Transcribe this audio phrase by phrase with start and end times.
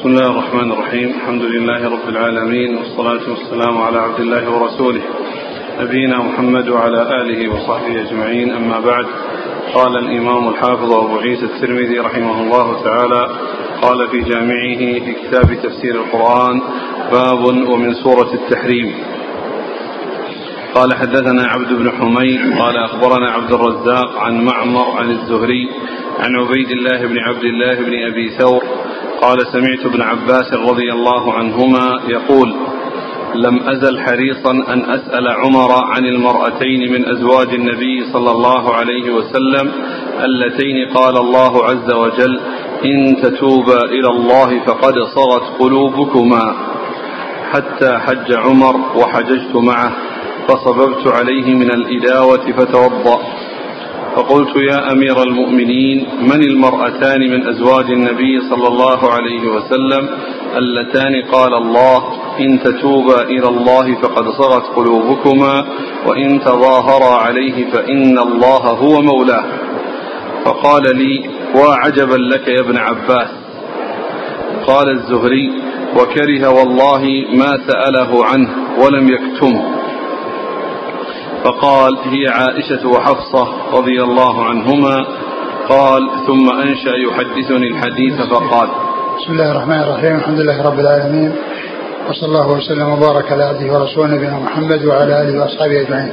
[0.00, 1.08] بسم الله الرحمن الرحيم.
[1.10, 5.02] الحمد لله رب العالمين والصلاة والسلام على عبد الله ورسوله
[5.80, 8.50] نبينا محمد وعلى آله وصحبه أجمعين.
[8.50, 9.06] أما بعد
[9.74, 13.22] قال الإمام الحافظ أبو عيسى الترمذي رحمه الله تعالى
[13.82, 16.60] قال في جامعه في كتاب تفسير القرآن
[17.12, 18.94] باب ومن سورة التحريم.
[20.74, 25.68] قال حدثنا عبد بن حميد قال أخبرنا عبد الرزاق عن معمر عن الزهري
[26.18, 28.62] عن عبيد الله بن عبد الله بن أبي ثور
[29.22, 32.54] قال سمعت ابن عباس رضي الله عنهما يقول
[33.34, 39.72] لم أزل حريصا أن أسأل عمر عن المرأتين من أزواج النبي صلى الله عليه وسلم
[40.24, 42.40] اللتين قال الله عز وجل
[42.84, 46.56] إن تتوبا إلى الله فقد صغت قلوبكما
[47.52, 49.92] حتى حج عمر وحججت معه
[50.48, 53.18] فصببت عليه من الإداوة فتوضأ.
[54.16, 60.08] فقلت يا أمير المؤمنين من المرأتان من أزواج النبي صلى الله عليه وسلم؟
[60.56, 62.02] اللتان قال الله
[62.40, 65.64] إن تتوبا إلى الله فقد صغت قلوبكما
[66.06, 69.44] وإن تظاهرا عليه فإن الله هو مولاه.
[70.44, 73.28] فقال لي وعجبا لك يا ابن عباس.
[74.66, 75.52] قال الزهري
[75.96, 79.83] وكره والله ما سأله عنه ولم يكتمه.
[81.44, 85.06] فقال هي عائشة وحفصة رضي الله عنهما.
[85.68, 88.68] قال ثم أنشأ يحدثني الحديث فقال.
[89.18, 90.16] بسم الله الرحمن الرحيم.
[90.16, 91.32] الحمد لله رب العالمين.
[92.08, 96.12] وصلى الله وسلم وبارك على عبده ورسوله نبينا محمد وعلى آله وأصحابه أجمعين.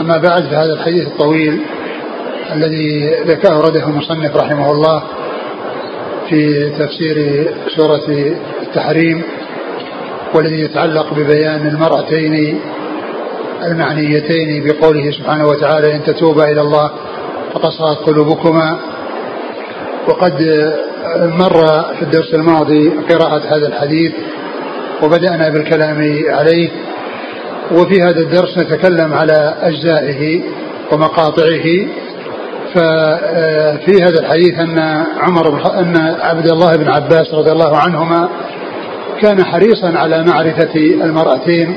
[0.00, 1.60] أما بعد فهذا الحديث الطويل
[2.52, 5.02] الذي ذكره رده المصنف رحمه الله
[6.28, 9.22] في تفسير سورة التحريم
[10.34, 12.60] والذي يتعلق ببيان المرأتين
[13.66, 16.90] المعنيتين بقوله سبحانه وتعالى إن تتوبا إلى الله
[17.54, 18.78] فقد صارت قلوبكما.
[20.08, 20.32] وقد
[21.16, 21.66] مر
[21.98, 24.12] في الدرس الماضي قراءة هذا الحديث
[25.02, 25.98] وبدأنا بالكلام
[26.28, 26.70] عليه.
[27.72, 30.42] وفي هذا الدرس نتكلم على أجزائه
[30.92, 31.86] ومقاطعه.
[32.74, 38.28] ففي هذا الحديث أن عمر أن عبد الله بن عباس رضي الله عنهما
[39.20, 41.76] كان حريصا على معرفة المرأتين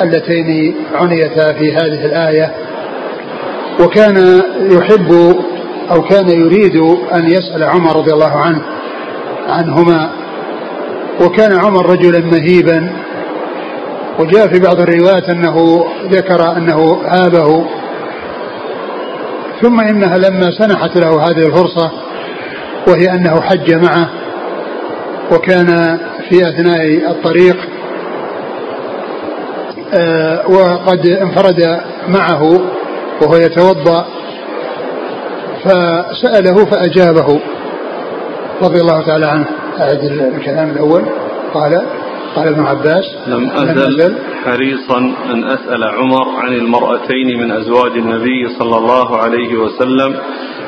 [0.00, 2.52] اللتين عنيتا في هذه الآية.
[3.80, 5.36] وكان يحب
[5.90, 6.76] أو كان يريد
[7.12, 8.62] أن يسأل عمر رضي الله عنه
[9.48, 10.10] عنهما.
[11.20, 12.92] وكان عمر رجلا مهيبا.
[14.18, 17.66] وجاء في بعض الروايات أنه ذكر أنه آبه.
[19.62, 21.90] ثم إنها لما سنحت له هذه الفرصة
[22.88, 24.08] وهي أنه حج معه.
[25.32, 25.98] وكان
[26.28, 27.56] في أثناء الطريق
[30.48, 32.42] وقد انفرد معه
[33.22, 34.06] وهو يتوضأ
[35.64, 37.40] فسأله فأجابه.
[38.62, 39.46] رضي الله تعالى عنه.
[39.80, 41.02] أعد الكلام الأول.
[41.54, 41.86] قال
[42.36, 44.98] قال ابن عباس لم أزل حريصا
[45.32, 50.16] أن أسأل عمر عن المرأتين من أزواج النبي صلى الله عليه وسلم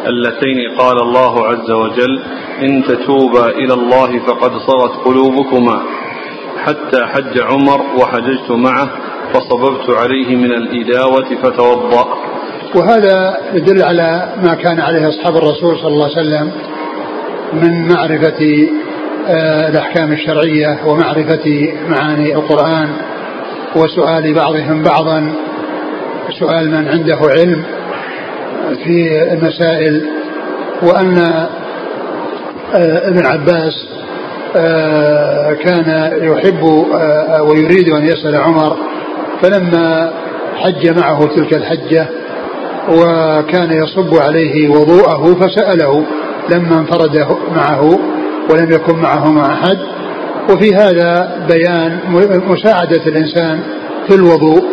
[0.06, 2.22] اللتين قال الله عز وجل
[2.62, 5.82] إن تتوبا إلى الله فقد صغت قلوبكما.
[6.64, 8.90] حتى حج عمر وحججت معه
[9.32, 12.06] فصببت عليه من الإداوة فتوضأ.
[12.74, 16.52] وهذا يدل على ما كان عليه أصحاب الرسول صلى الله عليه وسلم
[17.52, 18.68] من معرفة
[19.68, 22.88] الأحكام الشرعية ومعرفة معاني القرآن
[23.76, 25.32] وسؤال بعضهم بعضا
[26.38, 27.62] سؤال من عنده علم
[28.84, 30.06] في المسائل
[30.82, 31.46] وأن
[32.74, 33.88] ابن عباس
[35.64, 36.62] كان يحب
[37.40, 38.76] ويريد أن يسأل عمر
[39.44, 40.12] فلما
[40.56, 42.08] حج معه تلك الحجة
[42.88, 46.04] وكان يصب عليه وضوءه فسأله
[46.50, 47.98] لما انفرد معه
[48.50, 49.78] ولم يكن معه مع أحد.
[50.50, 51.98] وفي هذا بيان
[52.48, 53.60] مساعدة الإنسان
[54.08, 54.64] في الوضوء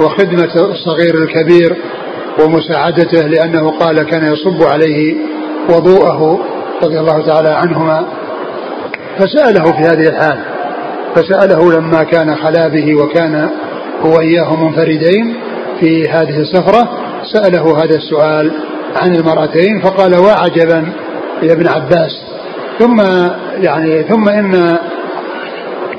[0.00, 1.76] وخدمة الصغير الكبير
[2.40, 5.16] ومساعدته لأنه قال كان يصب عليه
[5.70, 6.40] وضوءه
[6.82, 8.06] رضي الله تعالى عنهما.
[9.18, 10.38] فسأله في هذه الحال
[11.14, 13.50] فسأله لما كان خلا به وكان
[14.02, 15.36] هو إياه منفردين
[15.80, 16.88] في هذه السفرة.
[17.32, 18.52] سأله هذا السؤال
[18.96, 20.92] عن المرأتين فقال وعجبا
[21.42, 22.22] يا ابن عباس.
[22.78, 23.00] ثم
[23.62, 24.78] يعني ثم إن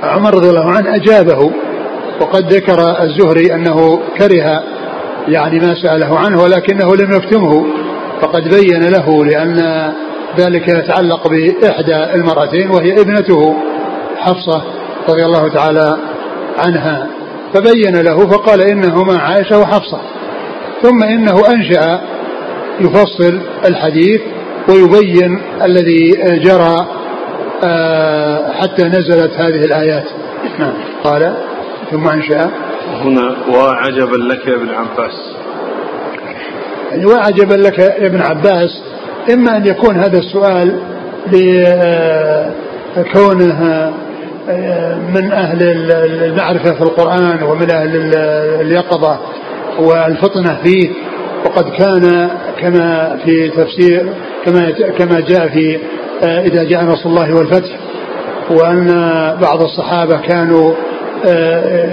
[0.03, 1.51] عمر رضي الله عنه أجابه
[2.21, 4.63] وقد ذكر الزهري أنه كره
[5.27, 7.65] يعني ما سأله عنه ولكنه لم يكتمه
[8.21, 9.91] فقد بين له لأن
[10.37, 13.55] ذلك يتعلق بإحدى المرأتين وهي ابنته
[14.17, 14.61] حفصة
[15.09, 15.97] رضي الله تعالى
[16.57, 17.07] عنها.
[17.53, 20.01] فبين له فقال إنهما عائشة وحفصة.
[20.81, 22.01] ثم إنه أنشأ
[22.79, 24.21] يفصل الحديث
[24.69, 26.09] ويبين الذي
[26.43, 26.87] جرى
[27.63, 30.05] آه، حتى نزلت هذه الآيات.
[30.59, 30.73] نعم.
[31.03, 31.33] قال
[31.91, 32.51] ثم أنشأ.
[33.03, 35.35] هنا وعجبا لك يا ابن عباس.
[36.91, 38.81] يعني وعجبا لك يا ابن عباس
[39.33, 40.79] إما أن يكون هذا السؤال
[42.97, 43.93] لكونه
[45.13, 45.57] من أهل
[46.23, 48.15] المعرفة في القرآن ومن أهل
[48.61, 49.19] اليقظة
[49.79, 50.89] والفطنة فيه.
[51.45, 54.09] وقد كان كما في تفسير
[54.45, 55.79] كما كما جاء في
[56.23, 57.79] إذا جاء نصر الله والفتح
[58.49, 58.87] وأن
[59.41, 60.73] بعض الصحابة كانوا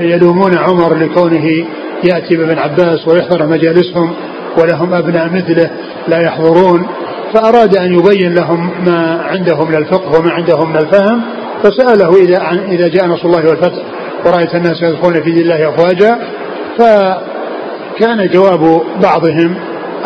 [0.00, 1.66] يلومون عمر لكونه
[2.04, 4.14] يأتي بابن عباس ويحضر مجالسهم
[4.58, 5.70] ولهم أبناء مثله
[6.08, 6.86] لا يحضرون.
[7.34, 11.22] فأراد أن يبين لهم ما عنده من الفقه وما عنده من الفهم.
[11.62, 13.82] فسأله إذا عن إذا جاء نصر الله والفتح
[14.26, 16.18] ورأيت الناس يدخلون في دين الله أفواجا
[16.78, 19.54] فكان جواب بعضهم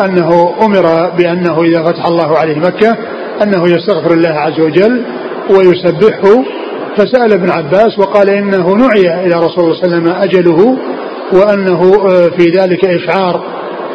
[0.05, 2.97] أنه أمر بأنه إذا فتح الله عليه مكة
[3.43, 5.03] أنه يستغفر الله عز وجل
[5.49, 6.43] ويسبحه.
[6.97, 10.77] فسأل ابن عباس وقال إنه نعي إلى رسول الله صلى الله عليه وسلم أجله
[11.33, 13.43] وأنه آه، في ذلك إشعار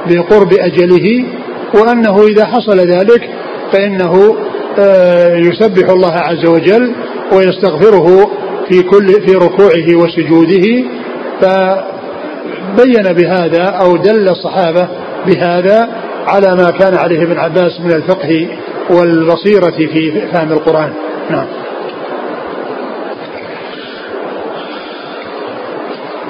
[0.06, 1.25] بقرب أجله
[1.75, 3.31] وأنه إذا حصل ذلك
[3.73, 4.37] فإنه
[4.79, 6.93] آه، يسبح الله عز وجل
[7.37, 8.31] ويستغفره
[8.69, 10.84] في كل في ركوعه وسجوده
[11.40, 14.88] فبين بهذا أو دل الصحابة
[15.26, 15.88] بهذا
[16.26, 18.49] على ما كان عليه ابن عباس من الفقه
[18.90, 20.93] والبصيرة في فهم القرآن.
[21.31, 21.46] نعم.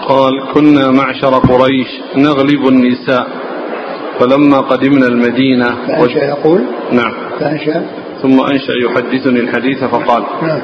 [0.08, 3.26] قال كنا معشر قريش نغلب النساء
[4.20, 6.64] فلما قدمنا المدينة فأنشأ يقول.
[6.93, 7.12] نعم.
[7.40, 7.87] فأنشأ
[8.22, 10.60] ثم أنشأ يحدثني الحديث فقال نعم.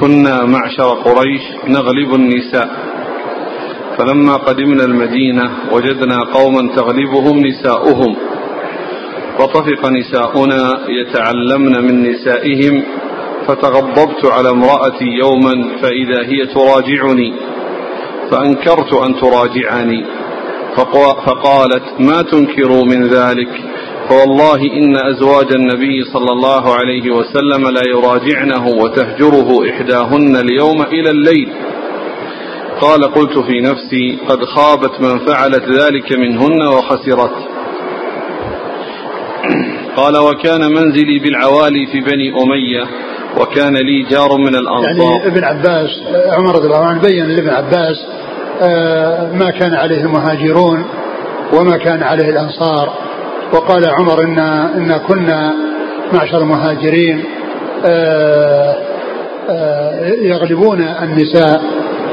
[0.00, 2.68] كنا معشر قريش نغلب النساء.
[3.98, 8.16] فلما قدمنا المدينة وجدنا قوما تغلبهم نساؤهم.
[9.38, 12.82] فطفق نساؤنا يتعلمن من نسائهم.
[13.46, 17.32] فتغضبت على امرأتي يوما فإذا هي تراجعني.
[18.30, 20.04] فأنكرت أن تراجعني.
[21.26, 23.48] فقالت ما تنكروا من ذلك؟
[24.08, 31.52] فوالله إن أزواج النبي صلى الله عليه وسلم لا يراجعنه وتهجره إحداهن اليوم إلى الليل.
[32.80, 37.36] قال قلت في نفسي قد خابت من فعلت ذلك منهن وخسرت.
[39.96, 42.84] قال وكان منزلي بالعوالي في بني أمية
[43.40, 45.12] وكان لي جار من الأنصار.
[45.12, 45.90] يعني ابن عباس
[46.32, 47.96] عمر رضي الله عنه بين لابن عباس
[48.62, 50.84] آه، ما كان عليه المهاجرون
[51.52, 52.92] وما كان عليه الأنصار.
[53.52, 55.54] وقال عمر إن, إن كنا
[56.12, 57.24] معشر المهاجرين
[57.84, 58.76] آه،
[59.50, 61.60] آه، يغلبون النساء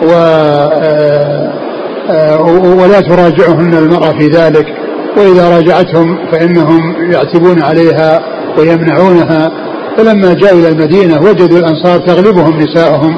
[0.03, 0.13] و
[2.81, 4.65] ولا تراجعهن المرأة في ذلك
[5.17, 8.19] وإذا راجعتهم فإنهم يعتبون عليها
[8.57, 9.51] ويمنعونها.
[9.97, 13.17] فلما جاءوا إلى المدينة وجدوا الأنصار تغلبهم نساءهم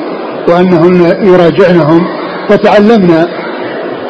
[0.49, 2.07] وأنهن يراجعنهم
[2.49, 3.27] فتعلمنا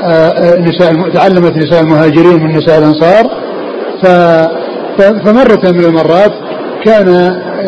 [0.03, 3.44] آه، آه، نساء تعلمت نساء المهاجرين من نساء الأنصار
[4.97, 6.31] فمرة من المرات
[6.85, 7.07] كان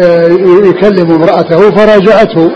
[0.01, 0.27] آه،
[0.69, 2.51] يكلم امرأته فراجعته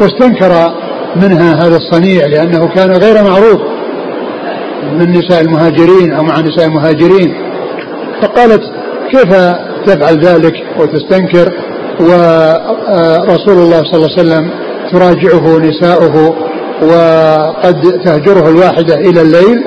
[0.00, 0.72] واستنكر
[1.16, 3.60] منها هذا الصنيع لأنه كان غير معروف
[4.98, 7.34] من نساء المهاجرين أو مع نساء المهاجرين.
[8.22, 8.62] فقالت
[9.10, 9.34] كيف
[9.86, 11.52] تفعل ذلك وتستنكر؟
[12.00, 14.50] ورسول الله صلى الله عليه وسلم
[14.92, 16.36] تراجعه نساؤه
[16.82, 19.64] وقد تهجره الواحدة إلى الليل.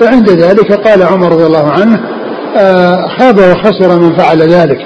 [0.00, 2.00] فعند ذلك قال عمر رضي الله عنه
[3.18, 4.78] خاب وخسر من فعل ذلك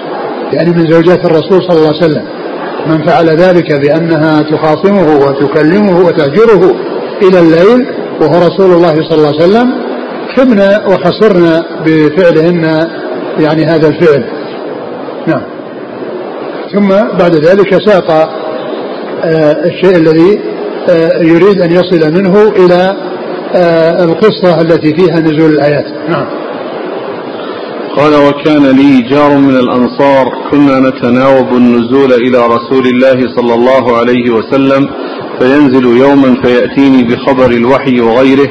[0.53, 2.25] يعني من زوجات الرسول صلى الله عليه وسلم.
[2.87, 6.75] من فعل ذلك بأنها تخاصمه وتكلمه وتهجره
[7.23, 7.87] إلى الليل
[8.21, 9.73] وهو رسول الله صلى الله عليه وسلم.
[10.37, 12.89] خبنا وخسرنا بفعلهن
[13.39, 14.25] يعني هذا الفعل.
[15.27, 15.43] نعم.
[16.73, 18.11] ثم بعد ذلك ساق
[19.25, 20.41] آه، الشيء الذي
[20.91, 22.97] آه، يريد أن يصل منه إلى
[23.57, 25.87] آه، القصة التي فيها نزول الآيات.
[26.09, 26.44] نعم.
[27.97, 34.31] قال وكان لي جار من الأنصار كنا نتناوب النزول إلى رسول الله صلى الله عليه
[34.31, 34.91] وسلم
[35.39, 38.49] فينزل يوما فيأتيني بخبر الوحي وغيره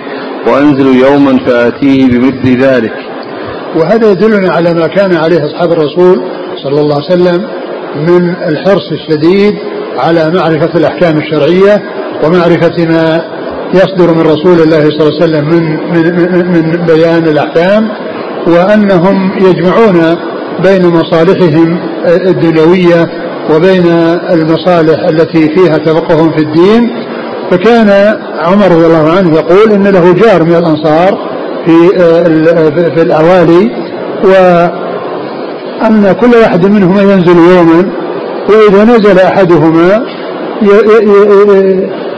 [0.47, 2.93] وأنزل يوما فآتيه بمثل ذلك.
[3.75, 6.21] وهذا يدلنا على ما كان عليه أصحاب الرسول
[6.63, 7.47] صلى الله عليه وسلم
[7.95, 9.53] من الحرص الشديد
[9.97, 11.83] على معرفة الأحكام الشرعية
[12.23, 13.21] ومعرفة ما
[13.73, 17.89] يصدر من رسول الله صلى الله عليه وسلم من, من, من بيان الأحكام.
[18.47, 20.17] وأنهم يجمعون
[20.63, 23.07] بين مصالحهم الدنيوية
[23.55, 23.88] وبين
[24.31, 26.89] المصالح التي فيها تفقه في الدين.
[27.51, 31.17] فكان عمر رضي الله عنه يقول إن له جار من الأنصار
[31.65, 31.89] في
[32.95, 33.71] في الأوالي
[34.23, 37.89] وأن كل واحد منهما ينزل يوما
[38.50, 40.03] وإذا نزل أحدهما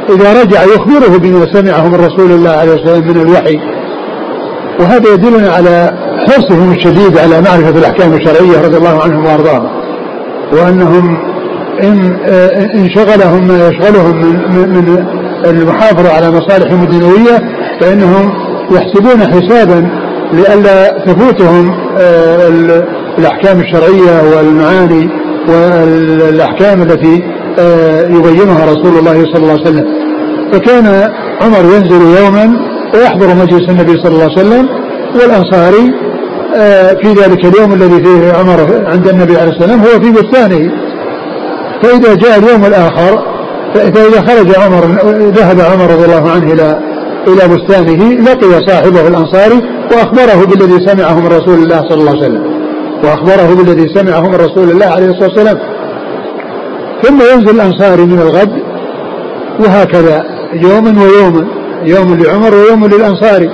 [0.09, 3.59] إذا رجع يخبره بما سمعه من رسول الله عليه الصلاة والسلام من الوحي.
[4.79, 5.93] وهذا يدلنا على
[6.27, 9.69] حرصهم الشديد على معرفة الأحكام الشرعية رضي الله عنهم وأرضاهم
[10.53, 11.17] وأنهم
[11.83, 12.11] إن
[12.75, 15.05] انشغلهم ما يشغلهم من, من
[15.45, 17.41] المحافظة على مصالحهم الدنيوية
[17.81, 18.33] فإنهم
[18.71, 19.89] يحسبون حسابا
[20.33, 22.47] لئلا تفوتهم آه،
[23.17, 25.09] الأحكام الشرعية والمعاني
[25.49, 27.23] والأحكام التي
[27.59, 29.85] آه، يبينها رسول الله صلى الله عليه وسلم.
[30.51, 32.53] فكان عمر ينزل يوما
[32.93, 34.69] ويحضر مجلس النبي صلى الله عليه وسلم
[35.15, 36.04] والأنصاري
[37.01, 40.71] في ذلك اليوم الذي فيه عمر عند النبي عليه السلام هو في بستانه
[41.81, 43.25] فإذا جاء اليوم الآخر
[43.73, 44.85] فإذا خرج عمر
[45.31, 46.79] ذهب عمر رضي الله عنه إلى
[47.27, 52.43] إلى بستانه لقي صاحبه الأنصاري وأخبره بالذي سمعه من رسول الله صلى الله عليه وسلم.
[53.03, 55.57] وأخبره بالذي سمعه من رسول الله عليه الصلاة والسلام.
[57.03, 58.63] ثم ينزل الأنصاري من الغد
[59.59, 61.47] وهكذا يوما ويوما
[61.83, 63.49] يوم لعمر ويوم للأنصاري.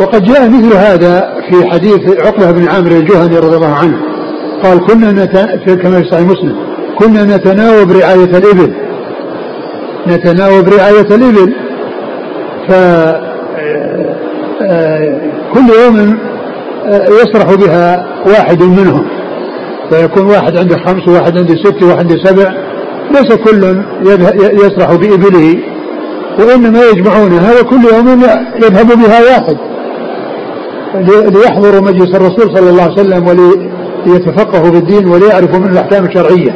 [0.00, 3.98] وقد جاء مثل هذا في حديث عقبة بن عامر الجهني رضي الله عنه.
[4.62, 5.24] قال كنا.
[5.82, 6.56] كما في صحيح مسلم
[6.98, 8.74] كنا نتناوب رعاية الإبل.
[10.08, 11.54] نتناوب رعاية الإبل.
[12.68, 12.72] ف
[14.62, 15.20] آه،
[15.54, 16.18] كل يوم
[16.86, 19.06] آه، يسرح بها واحد منهم.
[19.90, 22.54] فيكون واحد عنده خمس وواحد عنده ست وواحد عنده سبع.
[23.10, 23.82] ليس كل
[24.54, 25.58] يسرح بإبله
[26.38, 28.22] وإنما يجمعونها وكل يوم
[28.56, 29.71] يذهب بها واحد.
[31.34, 36.54] ليحضروا مجلس الرسول صلى الله عليه وسلم وليتفقهوا في الدين وليعرفوا من الأحكام الشرعية.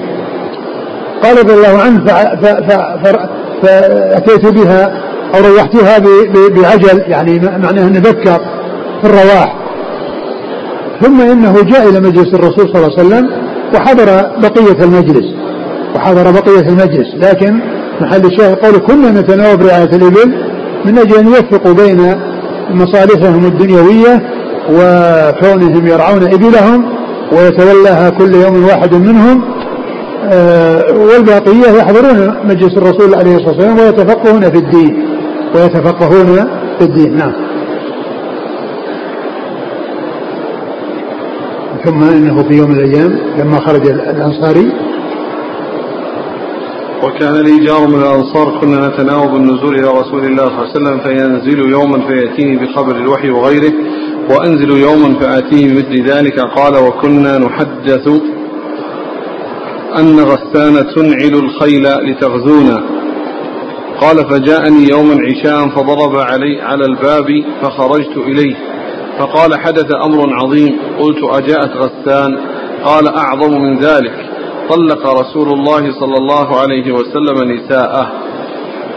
[1.22, 2.04] قال رضي الله عنه
[3.62, 5.02] فأتيت بها
[5.34, 5.98] أو روحتها
[6.62, 8.40] بعجل يعني معناه أنه بكر
[9.02, 9.56] في الرواح.
[11.02, 13.30] ثم إنه جاء إلى مجلس الرسول صلى الله عليه وسلم
[13.74, 14.06] وحضر
[14.42, 15.34] بقية المجلس
[15.96, 17.14] وحضر بقية المجلس.
[17.14, 17.60] لكن
[18.00, 20.34] محل الشاهد قول كنا نتناوب رعاية الإبل
[20.84, 22.20] من أجل أن يوفقوا بين
[22.70, 24.22] مصالحهم الدنيوية
[24.70, 26.84] وكونهم يرعون إبلهم
[27.32, 29.42] ويتولاها كل يوم واحد منهم
[30.24, 35.04] آه، والباقية يحضرون مجلس الرسول عليه الصلاة والسلام ويتفقهون في الدين
[35.54, 37.32] ويتفقهون في الدين نعم.
[41.84, 44.72] ثم إنه في يوم من الأيام لما خرج الأنصاري
[47.06, 50.98] وكان لي جار من الأنصار كنا نتناوب النزول إلى رسول الله صلى الله عليه وسلم
[51.00, 53.72] فينزل يوما فيأتيني بخبر الوحي وغيره
[54.30, 58.08] وأنزل يوما فاتيه بمثل ذلك قال وكنا نحدث
[59.98, 62.84] أن غسان تنعل الخيل لتغزونا.
[64.00, 67.26] قال فجاءني يوما عشاء فضرب علي على الباب
[67.62, 68.56] فخرجت إليه
[69.18, 72.38] فقال حدث أمر عظيم قلت أجاءت غسان؟
[72.84, 74.35] قال أعظم من ذلك.
[74.70, 78.12] طلق رسول الله صلى الله عليه وسلم نساءه.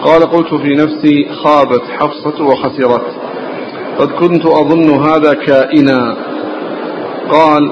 [0.04, 3.06] قال قلت في نفسي خابت حفصة وخسرت.
[4.00, 6.18] قد كنت أظن هذا كائنا.
[7.30, 7.72] قال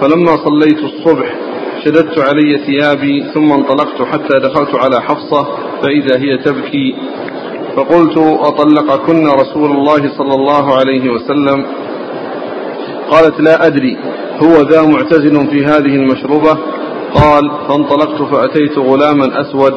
[0.00, 1.34] فلما صليت الصبح
[1.84, 5.46] شددت علي ثيابي ثم انطلقت حتى دخلت على حفصة
[5.82, 6.94] فإذا هي تبكي.
[7.76, 11.66] فقلت أطلقكن رسول الله صلى الله عليه وسلم.
[13.10, 13.96] قالت لا أدري
[14.42, 16.58] هو ذا معتزل في هذه المشروبة؟
[17.16, 19.72] قال فانطلقت فأتيت غلاما أسود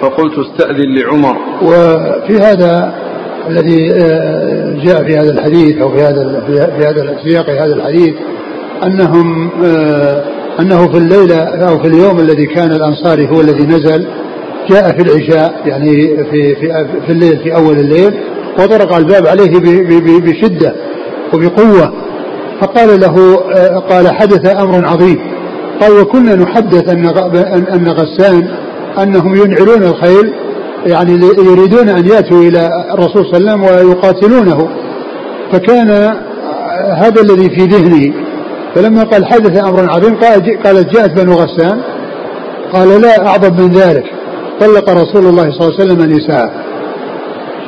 [0.00, 1.36] فقلت استأذن لعمر.
[1.62, 2.94] وفي هذا
[3.48, 8.14] الذي آه، جاء في هذا الحديث أو في هذا في هذا سياق هذا الحديث
[8.86, 10.24] أنهم آه،
[10.60, 14.06] أنه في الليلة أو في اليوم الذي كان الأنصاري هو الذي نزل
[14.70, 18.14] جاء في العشاء يعني في في في الليل في أول الليل
[18.58, 19.50] وطرق الباب عليه
[20.20, 20.74] بشدة
[21.34, 21.92] وبقوة.
[22.60, 23.36] فقال له
[23.78, 25.29] قال حدث أمر عظيم.
[25.80, 27.06] قال وكنا نحدث أن
[27.72, 28.48] أن غسان
[29.02, 30.32] أنهم ينعلون الخيل
[30.86, 34.68] يعني يريدون أن يأتوا إلى الرسول صلى الله عليه وسلم ويقاتلونه.
[35.52, 35.90] فكان
[36.96, 38.14] هذا الذي في ذهنه.
[38.74, 40.16] فلما قال حدث أمر عظيم
[40.64, 41.80] قالت جاءت بنو غسان.
[42.72, 44.04] قال لا أعظم من ذلك.
[44.60, 46.52] طلق رسول الله صلى الله عليه وسلم نساء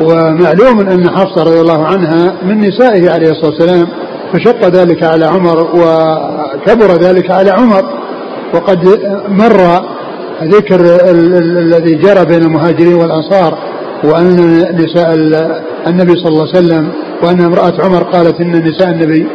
[0.01, 3.87] ومعلوم أن حفصة رضي الله عنها من نسائه عليه الصلاة والسلام
[4.33, 8.02] فشق ذلك على عمر وكبر ذلك على عمر.
[8.55, 9.83] وقد مر
[10.43, 10.81] ذكر
[11.11, 13.59] الذي جرى بين المهاجرين والأنصار
[14.05, 14.37] وأن
[14.75, 15.15] نساء
[15.87, 16.89] النبي صلى الله عليه وسلم
[17.23, 19.27] وأن امرأة عمر قالت إن نساء النبي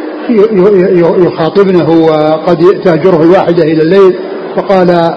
[1.26, 4.14] يخاطبنه وقد تهجره الواحدة إلى الليل
[4.56, 5.14] فقال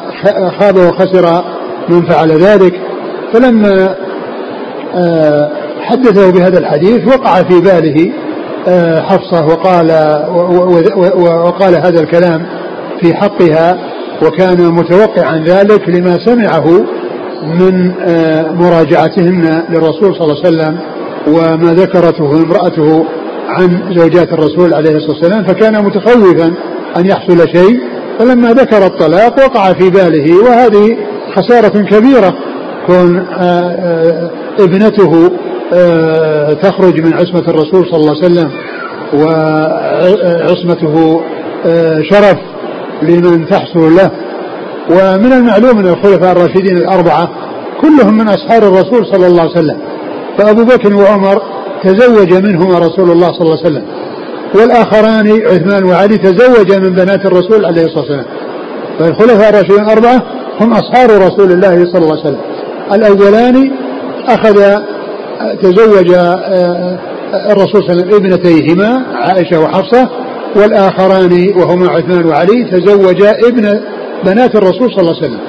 [0.60, 1.44] خاب وخسر
[1.90, 2.74] من فعل ذلك.
[3.34, 3.96] فلما
[4.96, 8.12] آه، حدثه بهذا الحديث وقع في باله
[8.68, 9.92] آه، حفصة وقال
[11.46, 12.46] وقال هذا الكلام
[13.02, 13.91] في حقها.
[14.26, 16.86] وكان متوقعا ذلك لما سمعه
[17.44, 20.78] من آه، مراجعتهن للرسول صلى الله عليه وسلم
[21.28, 23.06] وما ذكرته امرأته
[23.50, 26.54] عن زوجات الرسول عليه الصلاة والسلام فكان متخوفا
[26.98, 27.80] أن يحصل شيء.
[28.20, 30.98] فلما ذكر الطلاق وقع في باله وهذه
[31.36, 32.34] خسارة كبيرة.
[32.88, 35.32] كون آه، آه، ابنته
[36.62, 38.52] تخرج من عصمة الرسول صلى الله عليه وسلم
[39.14, 41.22] وعصمته
[42.10, 42.38] شرف.
[43.04, 44.12] لمن تحصل له.
[44.90, 47.30] ومن المعلوم أن الخلفاء الراشدين الأربعة
[47.82, 49.78] كلهم من أصحاب الرسول صلى الله عليه وسلم.
[50.38, 51.42] فأبو بكر وعمر
[51.84, 53.84] تزوج منهما رسول الله صلى الله عليه وسلم.
[54.56, 58.26] والآخران عثمان وعلي تزوج من بنات الرسول عليه الصلاة والسلام.
[59.00, 60.24] فالخلفاء الراشدين الأربعة
[60.62, 62.42] هم أصحاب رسول الله صلى الله عليه وسلم.
[62.94, 63.72] الأولان
[64.28, 64.82] أخذ
[65.62, 67.00] تزوج آه،
[67.52, 70.10] الرسول صلى الله عليه وسلم ابنتيهما عائشة وحفصة
[70.56, 73.82] والآخران وهما عثمان وعلي تزوج ابن
[74.26, 75.40] بنات الرسول صلى الله عليه وسلم.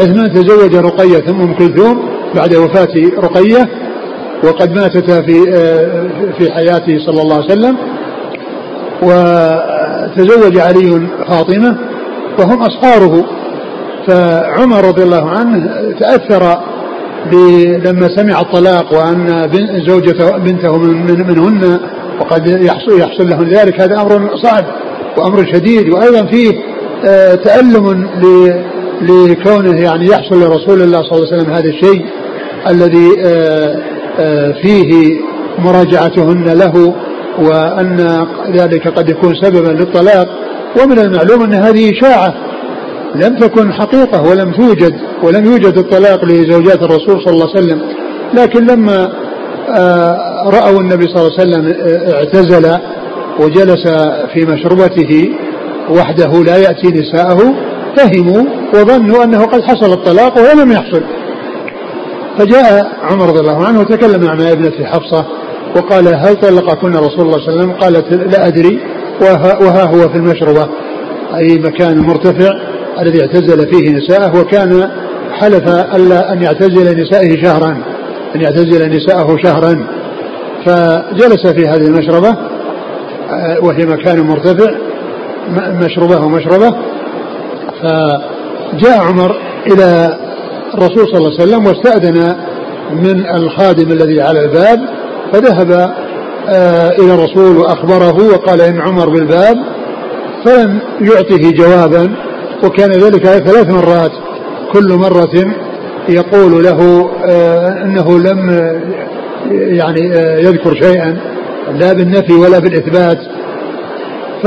[0.00, 2.02] عثمان تزوج رقية ثم أم كلثوم
[2.34, 3.68] بعد وفاة رقية
[4.44, 5.42] وقد ماتتا في
[6.38, 7.76] في حياته صلى الله عليه وسلم.
[9.02, 11.78] وتزوج علي فاطمة
[12.38, 13.24] وهم أصهاره
[14.06, 16.58] فعمر رضي الله عنه تأثر
[17.84, 19.50] لما سمع الطلاق وأن
[19.88, 21.80] زوجته بنته من منهن
[22.28, 23.80] وقد يحصل, يحصل لهم ذلك.
[23.80, 24.64] هذا أمر صعب
[25.16, 25.88] وأمر شديد.
[25.92, 26.58] وأيضا فيه
[27.06, 28.08] آه، تألم
[29.02, 32.04] لكونه يعني يحصل لرسول الله صلى الله عليه وسلم هذا الشيء
[32.68, 33.76] الذي آه،
[34.18, 35.20] آه، فيه
[35.58, 36.94] مراجعتهن له
[37.38, 40.28] وأن ذلك قد يكون سببا للطلاق.
[40.82, 42.34] ومن المعلوم أن هذه إشاعة
[43.14, 47.80] لم تكن حقيقة ولم توجد ولم يوجد الطلاق لزوجات الرسول صلى الله عليه وسلم.
[48.34, 49.27] لكن لما
[50.46, 51.74] رأوا النبي صلى الله عليه وسلم
[52.14, 52.78] اعتزل
[53.40, 53.88] وجلس
[54.34, 55.30] في مشربته
[55.90, 57.54] وحده لا يأتي نساءه
[57.96, 58.44] فهموا
[58.74, 61.02] وظنوا أنه قد حصل الطلاق ولم يحصل.
[62.38, 65.24] فجاء عمر رضي الله عنه وتكلم مع ابنته حفصة
[65.76, 68.80] وقال هل طلقكن رسول الله صلى الله عليه وسلم؟ قالت لا أدري.
[69.22, 70.68] وها, وها هو في المشربة
[71.36, 72.50] أي مكان مرتفع
[73.00, 74.90] الذي اعتزل فيه نساءه وكان
[75.32, 77.82] حلف ألا أن يعتزل نسائه شهرا
[78.34, 79.86] أن يعتزل نساءه شهرا
[80.66, 82.28] فجلس في هذه المشربة
[83.30, 84.70] آه، وهي مكان مرتفع
[85.56, 86.74] مشربة ومشربة
[87.82, 89.36] فجاء عمر
[89.66, 90.18] إلى
[90.74, 92.36] الرسول صلى الله عليه وسلم واستأذن
[92.92, 94.80] من الخادم الذي على الباب
[95.32, 95.94] فذهب
[96.48, 99.56] آه، إلى الرسول وأخبره وقال إن عمر بالباب
[100.44, 102.14] فلم يعطه جوابا
[102.64, 104.12] وكان ذلك ثلاث مرات
[104.72, 105.54] كل مرة
[106.08, 108.50] يقول له آه، أنه لم
[109.50, 111.18] يعني آه، يذكر شيئا
[111.74, 113.18] لا بالنفي ولا بالإثبات.
[114.42, 114.46] ف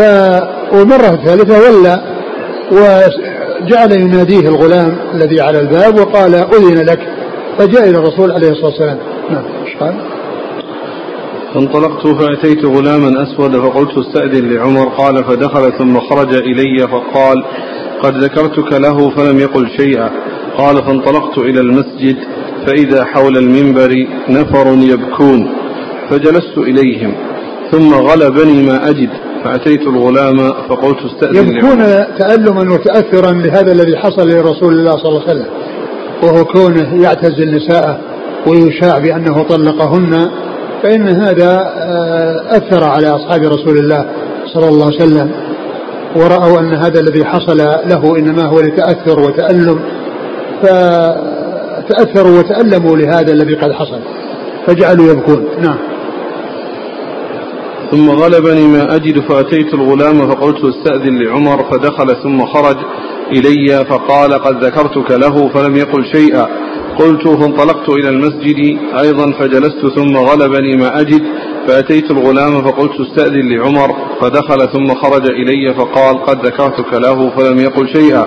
[0.74, 2.02] ومرة ثالثة ولا
[2.72, 7.00] وجعل يناديه الغلام الذي على الباب وقال أذن لك.
[7.58, 8.98] فجاء إلى الرسول عليه الصلاة والسلام.
[9.30, 9.44] نعم
[9.80, 9.96] قال؟
[11.54, 17.44] فانطلقت فأتيت غلاما أسود فقلت استأذن لعمر قال فدخل ثم خرج إلي فقال
[18.04, 20.10] قد ذكرتك له فلم يقل شيئا.
[20.58, 22.18] قال فانطلقت إلى المسجد
[22.68, 25.50] فإذا حول المنبر نفر يبكون
[26.10, 27.14] فجلست إليهم
[27.72, 29.10] ثم غلبني ما أجد
[29.44, 30.38] فأتيت الغلام
[30.70, 31.84] فقلت استأذن يبكون
[32.20, 35.48] تألما وتأثرا لهذا الذي حصل لرسول الله صلى الله عليه وسلم
[36.24, 38.00] وهو كونه يعتزل نساءه
[38.48, 40.30] ويشاع بأنه طلقهن
[40.84, 44.06] فإن هذا آه، أثر على أصحاب رسول الله
[44.54, 45.32] صلى الله عليه وسلم.
[46.16, 49.80] ورأوا أن هذا الذي حصل له إنما هو لتأثر وتألم
[50.62, 54.00] فتأثروا وتألموا لهذا الذي قد حصل
[54.68, 55.46] فجعلوا يبكون.
[55.62, 55.78] نعم.
[57.92, 62.78] ثم غلبني ما أجد فأتيت الغلام فقلت استأذن لعمر فدخل ثم خرج
[63.32, 66.48] إلي فقال قد ذكرتك له فلم يقل شيئا.
[67.00, 71.22] قلت فانطلقت إلى المسجد أيضا فجلست ثم غلبني ما أجد.
[71.68, 77.88] فأتيت الغلام فقلت استأذن لعمر فدخل ثم خرج إلي فقال قد ذكرتك له فلم يقل
[77.88, 78.26] شيئا.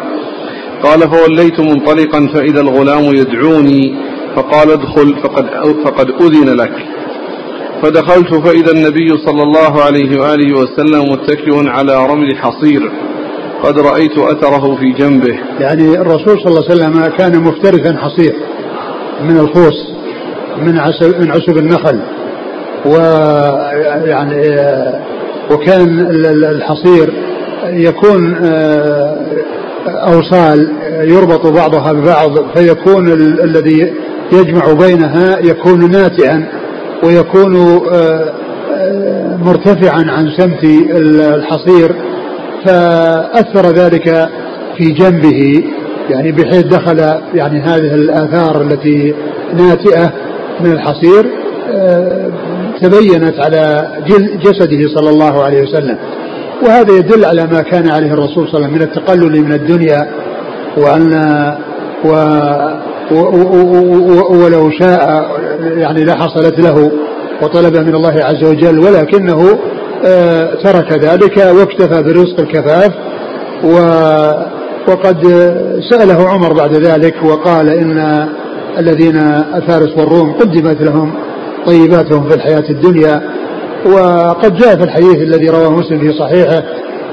[0.82, 3.94] قال فوليت منطلقا فإذا الغلام يدعوني
[4.36, 5.46] فقال ادخل فقد,
[5.84, 6.74] فقد أذن لك.
[7.82, 12.90] فدخلت فإذا النبي صلى الله عليه وآله وسلم متكئ على رمل حصير
[13.62, 15.38] قد رأيت أثره في جنبه.
[15.60, 18.34] يعني الرسول صلى الله عليه وسلم كان مفترسا حصير
[19.22, 19.94] من الخوص
[20.58, 22.00] من عسب, من عسب النخل.
[22.86, 24.56] ويعني
[25.50, 27.12] وكان الحصير
[27.66, 29.16] يكون آه،
[29.86, 30.68] أوصال
[31.00, 33.12] يربط بعضها ببعض فيكون
[33.44, 33.92] الذي
[34.32, 36.48] يجمع بينها يكون ناتئا
[37.02, 37.56] ويكون
[37.92, 38.32] آه،
[38.74, 41.94] آه، مرتفعا عن سمت الحصير.
[42.64, 44.28] فأثر ذلك
[44.76, 45.64] في جنبه
[46.10, 46.98] يعني بحيث دخل
[47.34, 49.14] يعني هذه الآثار التي
[49.54, 50.12] ناتئة
[50.60, 51.26] من الحصير
[52.82, 53.88] تبينت على
[54.44, 55.98] جسده صلى الله عليه وسلم.
[56.66, 60.08] وهذا يدل على ما كان عليه الرسول صلى الله عليه وسلم من التقلل من الدنيا
[60.76, 61.14] وأن
[62.04, 62.14] و
[64.30, 66.90] ولو شاء يعني لحصلت له
[67.42, 69.58] وطلب من الله عز وجل ولكنه
[70.06, 72.92] آه، ترك ذلك واكتفى برزق الكفاف
[73.64, 73.76] و
[74.88, 75.26] وقد
[75.90, 78.28] سأله عمر بعد ذلك وقال إن
[78.78, 79.16] الذين
[79.54, 81.12] الفارس والروم قدمت لهم
[81.66, 83.22] طيباتهم في الحياة الدنيا
[83.86, 86.62] وقد جاء في الحديث الذي رواه مسلم في صحيحه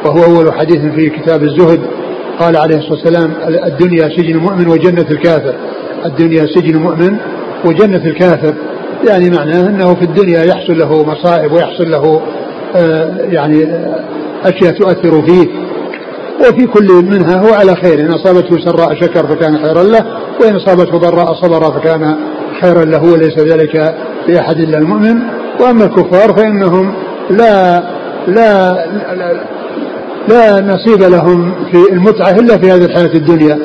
[0.06, 1.80] وهو أول حديث في كتاب الزهد
[2.40, 3.34] قال عليه الصلاة والسلام
[3.66, 5.54] الدنيا سجن مؤمن وجنة الكافر.
[6.06, 7.18] الدنيا سجن مؤمن
[7.66, 8.54] وجنة الكافر
[9.10, 12.22] يعني معناه أنه في الدنيا يحصل له مصائب ويحصل له
[12.76, 13.64] آه، يعني
[14.46, 15.48] أشياء تؤثر فيه.
[16.40, 20.06] وفي كل منها هو على خير إن أصابته سراء شكر فكان خيرا له
[20.42, 22.16] وإن أصابته ضراء صبر فكان
[22.62, 23.96] خيرا له وليس ذلك
[24.28, 25.22] لأحد إلا المؤمن.
[25.60, 26.94] وأما الكفار فإنهم
[27.30, 27.84] لا
[28.28, 28.74] لا
[29.16, 29.44] لا,
[30.28, 33.60] لا نصيب لهم في المتعة إلا في هذه الحياة الدنيا.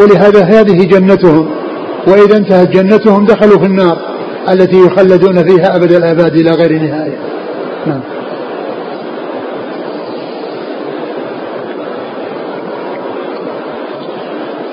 [0.00, 1.50] ولهذا هذه جنتهم.
[2.06, 3.98] وإذا انتهت جنتهم دخلوا في النار
[4.48, 7.18] التي يخلدون فيها أبد الآباد إلى غير نهاية.
[7.86, 8.00] نعم.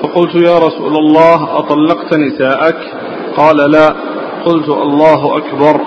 [0.02, 2.76] فقلت يا رسول الله أطلقت نساءك؟
[3.40, 3.94] قال لا
[4.46, 5.80] قلت الله أكبر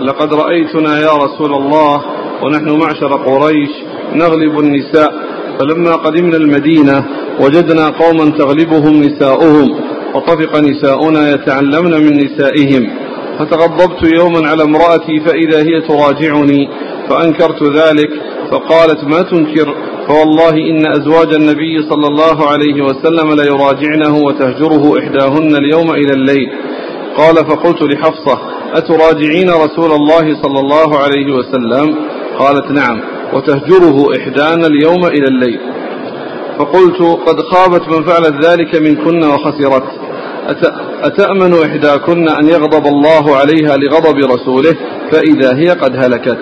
[0.00, 2.02] لقد رأيتنا يا رسول الله
[2.42, 3.70] ونحن معشر قريش
[4.14, 5.12] نغلب النساء
[5.58, 7.04] فلما قدمنا المدينة
[7.40, 9.68] وجدنا قوما تغلبهم نساؤهم
[10.14, 12.90] وطفق نساؤنا يتعلمن من نسائهم
[13.38, 16.68] فتغضبت يوما على امرأتي فإذا هي تراجعني
[17.08, 18.10] فأنكرت ذلك
[18.50, 19.74] فقالت ما تنكر؟
[20.08, 26.48] فوالله إن أزواج النبي صلى الله عليه وسلم ليراجعنه وتهجره إحداهن اليوم إلى الليل.
[27.18, 28.38] قال فقلت لحفصة
[28.74, 31.96] أتراجعين رسول الله صلى الله عليه وسلم؟
[32.38, 33.00] قالت نعم
[33.32, 35.60] وتهجره إحدانا اليوم إلى الليل.
[36.58, 39.88] فقلت قد خابت من فعلت ذلك منكن وخسرت.
[41.02, 44.76] أتأمن إحداكن أن يغضب الله عليها لغضب رسوله
[45.10, 46.38] فإذا هي قد هلكت.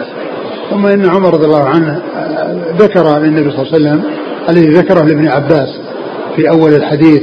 [0.71, 2.03] ثم إن عمر رضي الله عنه
[2.79, 4.03] ذكر للنبي صلى الله عليه وسلم
[4.49, 5.69] الذي ذكره لابن عباس
[6.37, 7.23] في أول الحديث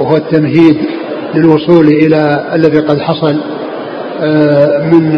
[0.00, 0.76] وهو التمهيد
[1.34, 3.40] للوصول إلى الذي قد حصل
[4.20, 5.08] آه، من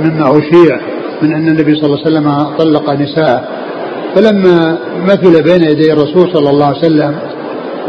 [0.00, 0.80] مما أشيع
[1.22, 3.44] من أن النبي صلى الله عليه وسلم طلق نساءه
[4.14, 7.14] فلما مثل بين يدي الرسول صلى الله عليه وسلم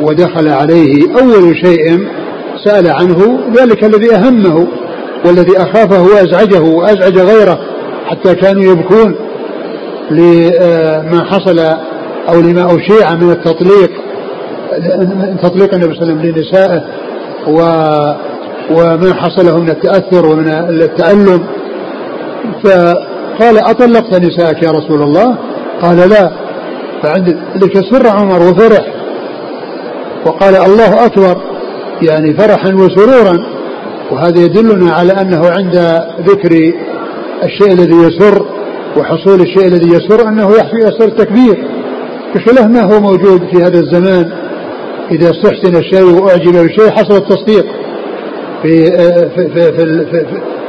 [0.01, 2.07] ودخل عليه أول شيء
[2.65, 4.67] سأل عنه ذلك الذي أهمه
[5.25, 7.59] والذي أخافه وأزعجه وأزعج غيره
[8.05, 9.15] حتى كانوا يبكون
[10.11, 11.59] لما حصل
[12.29, 13.91] أو لما أشيع من التطليق
[15.43, 16.83] تطليق النبي صلى الله عليه وسلم لنسائه.
[17.47, 17.61] و
[18.71, 21.43] وما حصله من التأثر ومن التألم.
[22.63, 25.37] فقال أطلقت نساءك يا رسول الله؟
[25.81, 26.31] قال لا.
[27.03, 28.85] فعند ذلك سر عمر وفرح.
[30.25, 31.37] وقال الله أكبر
[32.01, 33.37] يعني فرحا وسرورا.
[34.11, 36.73] وهذا يدلنا على أنه عند ذكر
[37.43, 38.45] الشيء الذي يسر
[38.97, 41.67] وحصول الشيء الذي يسر أنه يصير تكبير.
[42.35, 44.48] بخلاف ما هو موجود في هذا الزمان؟
[45.11, 47.65] إذا استحسن الشيء وأعجب بالشيء حصل التصديق.
[48.63, 48.91] في
[49.35, 50.05] في في في,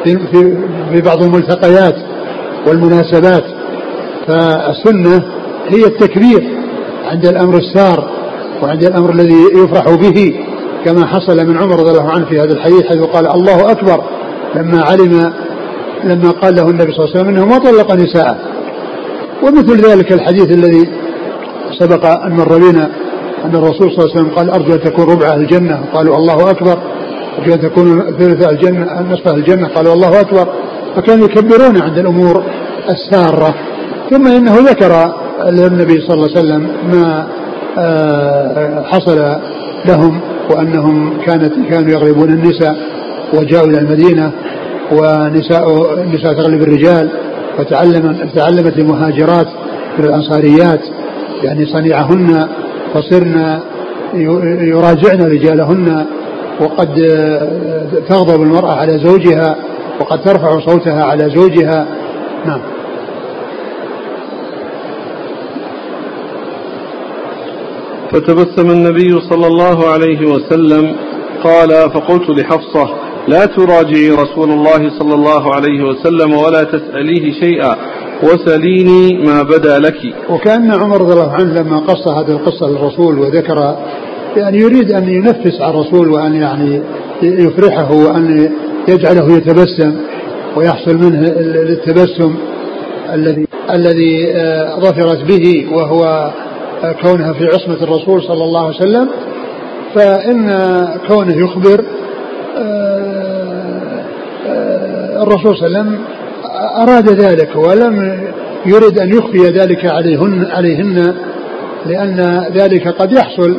[0.05, 0.57] في, في,
[0.93, 1.97] في بعض الملتقيات
[2.67, 3.45] والمناسبات.
[4.27, 5.25] فالسنة
[5.69, 6.61] هي التكبير
[7.05, 8.11] عند الأمر السار
[8.63, 10.35] وعند الأمر الذي يفرح به
[10.85, 14.05] كما حصل من عمر رضي الله عنه في هذا الحديث حيث قال الله أكبر
[14.55, 15.33] لما علم
[16.05, 18.39] لما قال له النبي صلى الله عليه وسلم إنه ما طلق نساءه.
[19.43, 20.89] ومثل ذلك الحديث الذي
[21.79, 22.91] سبق أن مر بنا
[23.45, 25.81] أن الرسول صلى الله عليه وسلم قال أرجو أن تكون ربع الجنة.
[25.95, 26.79] قالوا الله أكبر.
[27.39, 29.69] أرجو أن تكون ثلث الجنة نصف الجنة.
[29.69, 30.49] قالوا الله أكبر.
[30.97, 32.45] فكانوا يكبرون عند الأمور
[32.89, 33.55] السارة.
[34.11, 35.15] ثم إنه ذكر
[35.47, 37.27] للنبي صلى الله عليه وسلم ما
[37.79, 39.37] آه، حصل
[39.85, 42.77] لهم وأنهم كانت كانوا يغلبون النساء
[43.35, 44.33] وجاءوا إلى المدينة
[44.93, 47.11] ونساء النساء تغلب الرجال
[47.59, 49.47] فتعلم تعلمت المهاجرات
[49.99, 50.81] من الأنصاريات
[51.43, 52.49] يعني صنيعهن
[52.95, 53.61] فصرن
[54.61, 56.07] يراجعن رجالهن
[56.61, 56.95] وقد
[58.09, 59.57] تغضب المرأة على زوجها
[60.01, 61.87] وقد ترفع صوتها على زوجها.
[62.47, 62.61] نعم.
[68.13, 70.97] فتبسم النبي صلى الله عليه وسلم
[71.45, 72.89] قال فقلت لحفصة
[73.29, 77.77] لا تراجعي رسول الله صلى الله عليه وسلم ولا تسأليه شيئا.
[78.23, 80.15] وسليني ما بدا لك.
[80.31, 83.77] وكأن عمر رضي الله عنه لما قص هذه القصة للرسول وذكر
[84.37, 86.83] يعني يريد أن ينفس على الرسول وأن يعني
[87.23, 88.51] يفرحه وأن
[88.89, 89.97] يجعله يتبسم
[90.57, 92.35] ويحصل منه التبسم
[93.13, 96.31] الذي الذي آه، ظفرت به وهو
[96.85, 99.09] آه، كونها في عصمة الرسول صلى الله عليه وسلم.
[99.95, 100.49] فإن
[101.09, 101.85] كونه يخبر
[102.59, 104.03] آه،
[105.23, 105.99] الرسول صلى الله عليه وسلم
[106.61, 108.21] أراد ذلك ولم
[108.67, 111.15] يرد أن يخفي ذلك عليهن عليهن
[111.87, 113.57] لأن ذلك قد يحصل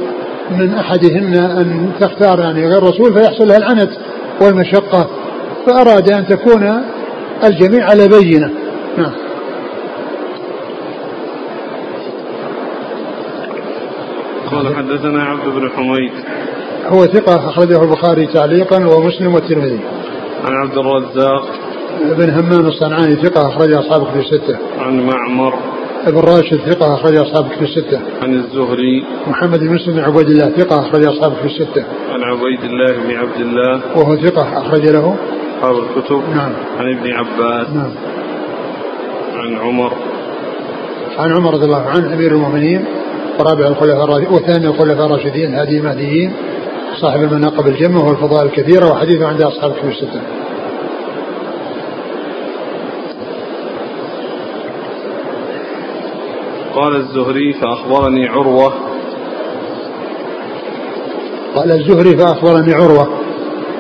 [0.52, 3.90] من أحدهن أن تختار يعني غير الرسول فيحصل لها العنت
[4.42, 5.10] والمشقة.
[5.66, 6.84] فأراد أن تكون
[7.44, 8.50] الجميع على بينة.
[8.98, 9.12] نعم.
[14.52, 16.12] قال حدثنا عبد بن حميد.
[16.88, 19.80] هو ثقة أخرجه البخاري تعليقا ومسلم والترمذي.
[20.46, 21.61] عن عبد الرزاق
[22.00, 24.58] بن همام الصنعاني ثقة أخرج أصحاب كتب الستة.
[24.80, 25.54] عن معمر.
[26.08, 28.00] ابن راشد ثقة أخرج أصحاب كتب الستة.
[28.22, 29.06] عن الزهري.
[29.28, 31.84] محمد بن مسلم بن عبيد الله ثقة أخرج أصحاب كتب الستة.
[32.12, 33.82] عن عبيد الله بن عبد الله.
[33.96, 35.16] وهو ثقة أخرج له.
[35.60, 36.22] أصحاب الكتب.
[36.36, 36.52] نعم.
[36.80, 37.70] عن ابن عباس.
[37.70, 37.92] نعم.
[39.36, 39.94] عن عمر.
[41.18, 42.86] عن عمر رضي الله عنه أمير المؤمنين
[43.40, 46.34] ورابع الخلفاء الراشدين وثاني الخلفاء الراشدين هادي المهديين
[47.02, 50.22] صاحب المناقب الجمة والفضائل الكثيرة وحديثه عند أصحاب كتب الستة.
[56.76, 58.74] قال الزهري فأخبرني عروة.
[61.56, 63.08] قال الزهري فأخبرني عروة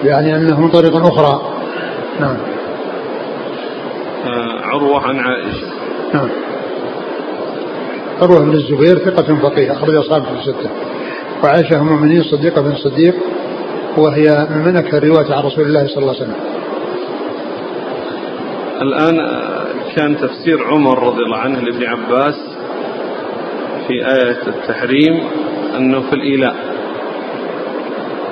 [0.03, 1.41] يعني أنه من طريق أخرى.
[2.19, 2.37] نعم.
[4.25, 5.67] آه عروة عن عائشة.
[6.13, 6.29] نعم.
[8.21, 10.69] عروة بن الزبير ثقة فقيه أخرج أصحابه في الستة.
[11.43, 13.15] وعائشة أم المؤمنين صديقة بن الصديق
[13.97, 16.35] وهي من من أكثر رواية عن رسول الله صلى الله عليه وسلم.
[18.81, 22.35] الآن آه، كان تفسير عمر رضي الله عنه لابن عباس.
[23.91, 25.19] في آية التحريم
[25.77, 26.55] أنه في الإيلاء.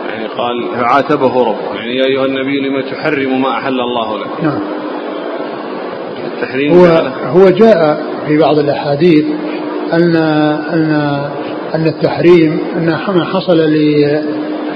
[0.09, 1.75] يعني قال عاتبه ربه.
[1.75, 4.59] يعني يا أيها النبي لما تحرم ما أحل الله لك؟ نعم.
[6.33, 6.85] التحريم هو.
[7.25, 9.25] هو جاء في بعض الأحاديث
[9.93, 10.15] أن
[10.73, 10.91] أن
[11.75, 14.23] أن التحريم أن ما حصل لي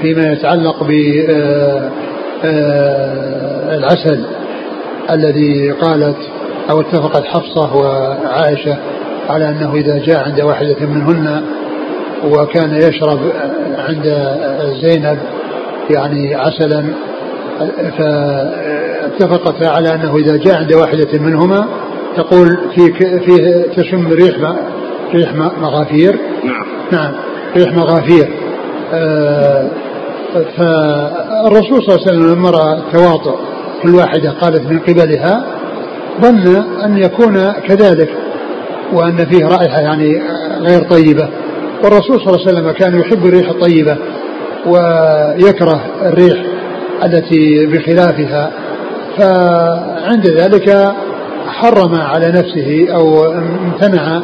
[0.02, 0.90] فيما يتعلق ب
[1.28, 1.90] آه،
[2.44, 4.24] آه، العسل
[5.10, 6.16] الذي قالت
[6.70, 8.78] أو اتفقت حفصة وعائشة
[9.28, 11.42] على أنه إذا جاء عند واحدة منهن
[12.30, 13.18] وكان يشرب
[13.78, 14.36] عند
[14.82, 15.18] زينب
[15.90, 16.84] يعني عسلا
[17.98, 21.66] فاتفقتا على أنه إذا جاء عند واحدة منهما
[22.16, 24.36] تقول في فيه تشم ريح
[25.14, 26.18] ريح مغافير.
[26.44, 26.66] نعم.
[26.92, 27.12] نعم
[27.56, 28.28] ريح مغافير.
[28.92, 29.68] آه،
[30.56, 33.38] فالرسول صلى الله عليه وسلم لما رأى تواطؤ
[33.82, 35.44] كل واحدة قالت من قبلها
[36.22, 38.08] ظن أن يكون كذلك.
[38.92, 40.22] وأن فيه رائحة يعني
[40.60, 41.28] غير طيبة.
[41.84, 43.96] والرسول صلى الله عليه وسلم كان يحب الريح الطيبة
[44.66, 46.44] ويكره الريح
[47.04, 48.50] التي بخلافها
[49.18, 50.92] فعند ذلك
[51.46, 54.22] حرم على نفسه أو امتنع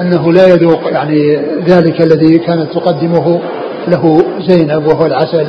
[0.00, 3.40] أنه لا يذوق يعني ذلك الذي كانت تقدمه
[3.88, 5.46] له زينب وهو العسل.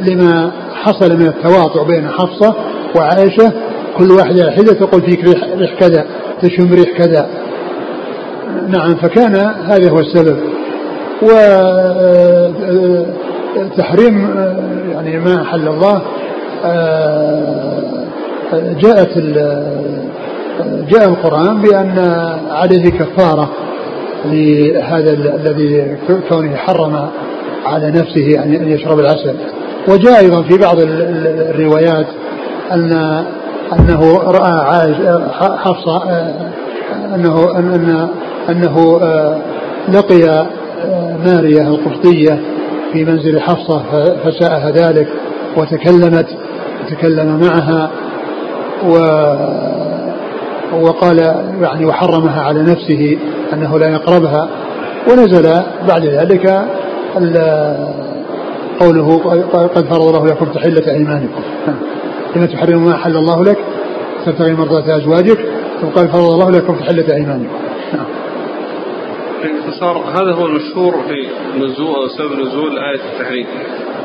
[0.00, 2.54] لما حصل من التواطؤ بين حفصة
[2.96, 3.52] وعائشة
[3.98, 6.04] كل واحدة على حده تقول فيك ريح, كذا
[6.42, 7.26] تشم ريح كذا.
[8.68, 10.36] نعم فكان هذا هو السبب.
[13.56, 14.34] وتحريم
[14.92, 16.02] يعني ما حل الله
[18.54, 19.18] جاءت
[20.90, 21.98] جاء القرآن بأن
[22.50, 23.50] عليه كفارة
[24.24, 25.96] لهذا الذي
[26.28, 27.08] كونه حرم
[27.66, 29.34] على نفسه أن يشرب العسل.
[29.88, 32.06] وجاء أيضا في بعض الروايات
[32.72, 33.24] أن
[33.72, 34.94] أنه رأى
[35.56, 36.02] حفصة
[37.14, 38.08] أنه أن
[38.48, 39.00] أنه
[39.88, 40.46] لقي
[41.26, 42.40] مارية القبطية
[42.92, 43.82] في منزل حفصة
[44.24, 45.08] فساءها ذلك
[45.56, 46.26] وتكلمت
[46.80, 47.90] وتكلم معها
[48.86, 48.98] و
[50.82, 51.18] وقال
[51.62, 53.18] يعني وحرمها على نفسه
[53.52, 54.48] أنه لا يقربها.
[55.10, 56.64] ونزل بعد ذلك
[58.80, 59.18] قوله
[59.52, 61.40] قد فرض الله لكم تحلة أيمانكم.
[62.36, 63.58] لما تحرم ما أحل الله لك
[64.26, 65.38] تبتغي مرضات أزواجك
[65.80, 67.56] ثم قال فرض الله لكم تحلة أيمانكم
[67.92, 68.06] نعم.
[69.42, 73.46] باختصار هذا هو المشهور في نزول أو سبب نزول آية التحريم.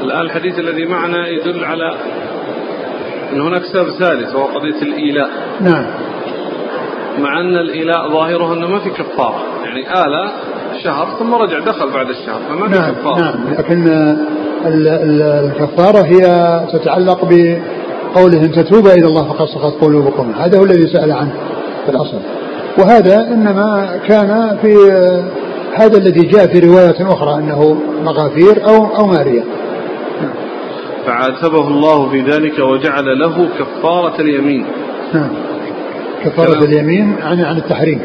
[0.01, 1.97] الآن الحديث الذي معنا يدل على
[3.33, 5.29] أن هناك سبب ثالث وهو قضية الإيلاء.
[5.61, 5.85] نعم.
[7.19, 10.31] مع أن الإيلاء ظاهره أنه ما في كفارة يعني آلة
[10.83, 13.87] شهر ثم رجع دخل بعد الشهر فما في نعم كفارة نعم لكن
[14.65, 17.25] الكفارة هي تتعلق
[18.13, 20.31] بقولهم تتوبا إلى الله فقد سقط قلوبكم.
[20.31, 21.33] هذا هو الذي سأل عنه
[21.85, 22.19] في الأصل.
[22.77, 24.75] وهذا إنما كان في
[25.75, 29.43] هذا الذي جاء في رواية أخرى أنه مغافير أو أو مارية.
[31.05, 34.65] فعاتبه الله في ذلك وجعل له كفارة اليمين.
[35.13, 35.29] نعم.
[36.25, 38.01] كفارة اليمين عن عن التحريم.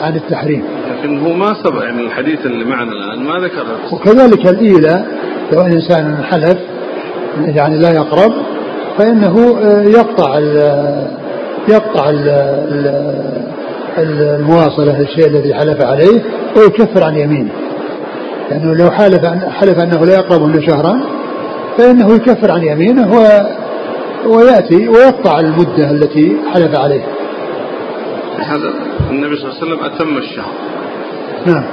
[0.00, 0.62] عن التحريم.
[0.90, 5.06] لكن هو ما سبق يعني الحديث اللي معنا الآن ما ذكر وكذلك الإيلة
[5.52, 6.58] لو أن إنسان حلف
[7.44, 8.32] يعني لا يقرب
[8.98, 10.56] فإنه آه، يقطع ال
[11.68, 12.28] يقطع ال
[13.98, 16.22] المواصلة للشيء الذي حلف عليه
[16.56, 17.50] ويكفر عن يمينه.
[18.50, 19.26] لأنه لو حلف
[19.60, 21.00] حلف أنه لا يقربه شهرا
[21.78, 23.24] فإنه يكفر عن يمينه و
[24.26, 27.06] ويأتي ويقطع المدة التي حلف عليها
[28.38, 28.72] هذا
[29.10, 30.52] النبي صلى الله عليه وسلم أتم الشهر.
[31.46, 31.64] نعم.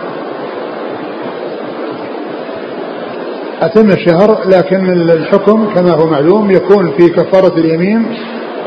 [3.61, 8.05] أتم الشهر لكن الحكم كما هو معلوم يكون في كفارة اليمين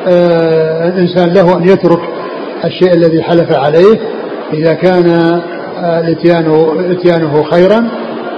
[0.08, 2.00] آه الإنسان له أن يترك
[2.64, 3.98] الشيء الذي حلف عليه
[4.52, 5.08] إذا كان
[5.78, 6.10] آه
[6.90, 7.88] إتيانه خيرا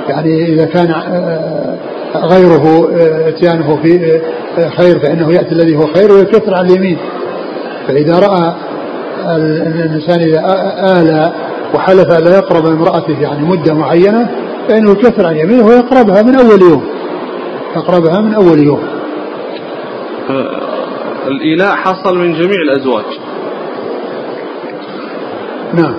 [0.09, 1.77] يعني إذا كان آه
[2.17, 4.21] غيره آه، إتيانه في
[4.59, 6.99] آه، خير فإنه يأتي الذي هو خير ويكثر على اليمين.
[7.89, 8.55] فإذا رأى
[9.37, 10.41] الإنسان إذا
[11.01, 11.33] آل
[11.75, 14.31] وحلف لا يقرب امرأته يعني مدة معينة
[14.71, 16.85] فإنه يكثر عن يمينه ويقربها من أول يوم.
[17.77, 18.83] يقربها من أول يوم.
[21.27, 23.05] الإيلاء حصل من جميع الأزواج.
[25.75, 25.95] نعم.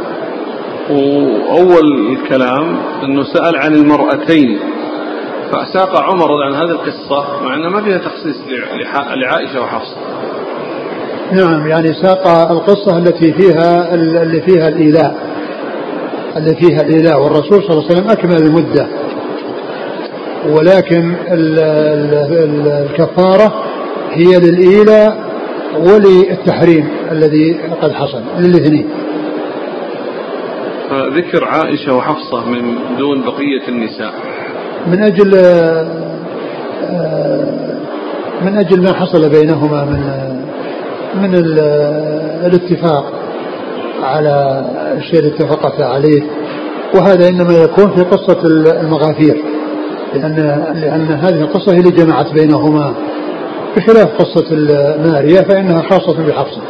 [0.89, 4.59] وأول الكلام أنه سأل عن المرأتين.
[5.51, 8.37] فساق عمر عن هذه القصة مع أنها ما فيها تخصيص
[9.15, 9.97] لعائشة وحفصة.
[11.31, 15.31] نعم يعني ساق القصة التي فيها اللي فيها الإيلاء
[16.37, 18.87] اللي فيها الإيلاء والرسول صلى الله عليه وسلم أكمل المدة.
[20.49, 21.15] ولكن
[22.67, 23.53] الكفارة
[24.11, 25.17] هي للإيلاء
[25.77, 28.89] وللتحريم الذي قد حصل للاثنين.
[30.91, 34.13] ذكر عائشة وحفصة من دون بقية النساء.
[34.87, 35.27] من أجل
[38.41, 39.99] من أجل ما حصل بينهما من
[41.21, 41.35] من
[42.45, 43.13] الاتفاق.
[44.03, 44.65] على
[44.97, 46.21] الشيء اللي اتفقتا عليه
[46.95, 48.37] وهذا إنما يكون في قصة
[48.81, 49.37] المغافير
[50.13, 50.35] لأن
[50.75, 52.93] لأن هذه القصة هي اللي جمعت بينهما.
[53.77, 56.61] بخلاف قصة الماريه فإنها خاصة بحفصة.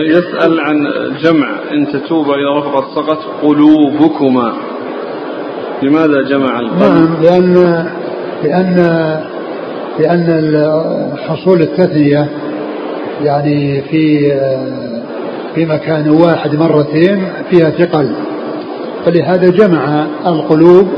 [0.00, 0.76] يسأل عن
[1.22, 1.48] جمع.
[1.72, 4.52] إن تتوب إلى رفقة سقط قلوبكما.
[5.82, 7.86] لماذا جمع القلب؟ نعم لأن
[8.44, 8.76] لأن
[9.98, 10.62] لأن
[11.28, 12.28] حصول التثنية
[13.22, 14.32] يعني في
[15.54, 18.10] في مكان واحد مرتين فيها ثقل.
[19.04, 20.88] فلهذا جمع القلوب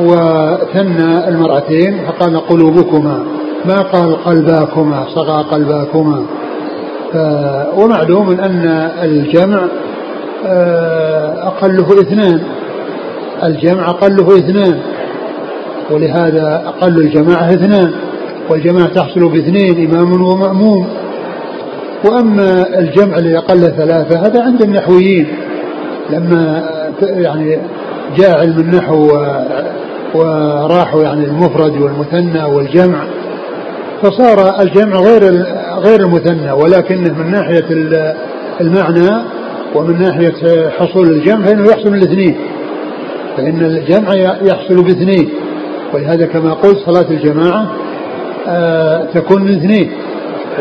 [0.00, 3.24] وثنى المرأتين فقال قلوبكما.
[3.64, 6.26] ما قال قلباكما؟ صغى قلباكما.
[7.76, 9.68] ومعلوم أن الجمع
[10.46, 12.40] آه، أقله اثنان.
[13.44, 14.80] الجمع أقله اثنان
[15.90, 17.92] ولهذا أقل الجماعة اثنان
[18.48, 20.86] والجماعة تحصل باثنين إمام ومأموم.
[22.04, 25.26] وأما الجمع اللي أقل ثلاثة هذا عند النحويين.
[26.10, 26.70] لما
[27.02, 27.58] يعني
[28.16, 29.10] جاء علم النحو
[30.14, 33.04] وراحوا يعني المفرد والمثنى والجمع
[34.02, 35.46] فصار الجمع غير
[35.78, 37.64] غير المثنى ولكنه من ناحية
[38.60, 39.22] المعنى
[39.74, 42.36] ومن ناحية حصول الجمع فإنه يحصل الاثنين.
[43.36, 45.28] فإن الجمع يحصل باثنين
[45.94, 47.72] ولهذا كما قلت صلاة الجماعة
[48.48, 49.90] آه تكون من اثنين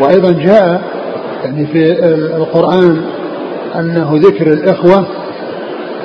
[0.01, 0.81] وأيضا جاء
[1.43, 2.05] يعني في
[2.37, 3.01] القرآن
[3.79, 5.05] أنه ذكر الإخوة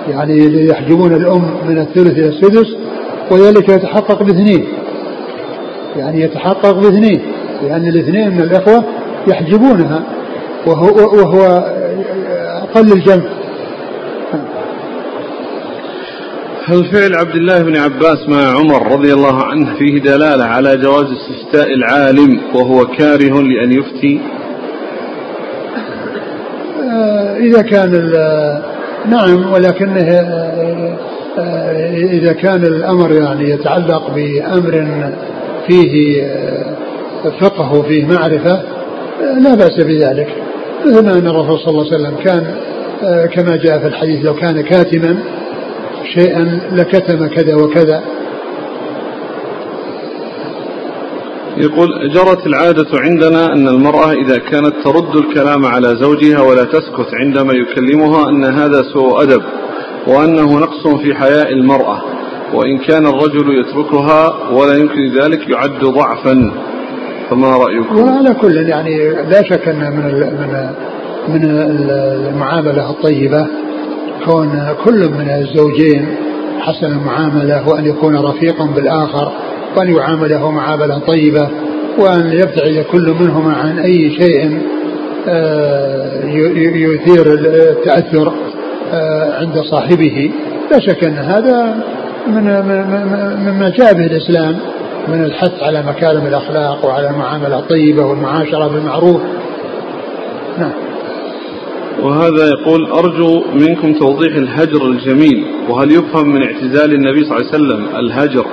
[0.09, 2.77] يعني يحجبون الأم من الثلث إلى السدس
[3.31, 4.65] وذلك يتحقق باثنين.
[5.97, 7.23] يعني يتحقق باثنين
[7.63, 8.85] لأن الاثنين من الإخوة
[9.27, 10.03] يحجبونها
[10.67, 11.65] وهو, وهو
[12.63, 13.37] أقل الجمع
[16.65, 21.07] هل فعل عبد الله بن عباس مع عمر رضي الله عنه فيه دلالة على جواز
[21.13, 24.21] استفتاء العالم وهو كاره لأن يفتي؟
[26.83, 28.13] آه، إذا كان
[29.09, 30.09] نعم ولكنه
[31.39, 34.87] آه، إذا كان الأمر يعني يتعلق بأمر
[35.67, 36.23] فيه
[37.41, 38.76] فقه وفيه معرفة
[39.21, 40.29] لا بأس بذلك.
[40.87, 42.55] مثل أن الرسول صلى الله عليه وسلم كان
[43.35, 45.19] كما جاء في الحديث لو كان كاتما
[46.15, 48.03] شيئا لكتم كذا وكذا.
[51.57, 57.53] يقول جرت العادة عندنا أن المرأة إذا كانت ترد الكلام على زوجها ولا تسكت عندما
[57.53, 59.43] يكلمها أن هذا سوء أدب
[60.07, 62.03] وأنه نقص في حياء المرأة
[62.55, 66.53] وإن كان الرجل يتركها ولا يمكن ذلك يعد ضعفا.
[67.31, 70.05] فما رأيكم؟ وعلى كل يعني لا شك أن من
[70.41, 70.71] من
[71.29, 71.45] من
[72.29, 73.47] المعاملة الطيبة
[74.25, 76.07] كون كل من الزوجين
[76.61, 79.33] حسن المعاملة وأن يكون رفيقا بالآخر
[79.77, 81.49] وأن يعامله معاملة طيبة
[81.99, 84.61] وأن يبتعد كل منهما عن أي شيء
[85.29, 86.25] آه،
[86.75, 88.33] يثير التأثر
[88.93, 90.31] آه، عند صاحبه
[90.71, 91.75] لا شك أن هذا
[92.27, 92.43] من
[93.47, 94.57] مما جاء به الإسلام
[95.09, 99.21] من الحث على مكارم الأخلاق وعلى المعاملة الطيبة والمعاشرة بالمعروف.
[100.59, 100.73] نعم.
[102.03, 107.65] وهذا يقول أرجو منكم توضيح الهجر الجميل وهل يفهم من اعتزال النبي صلى الله عليه
[107.65, 108.47] وسلم الهجر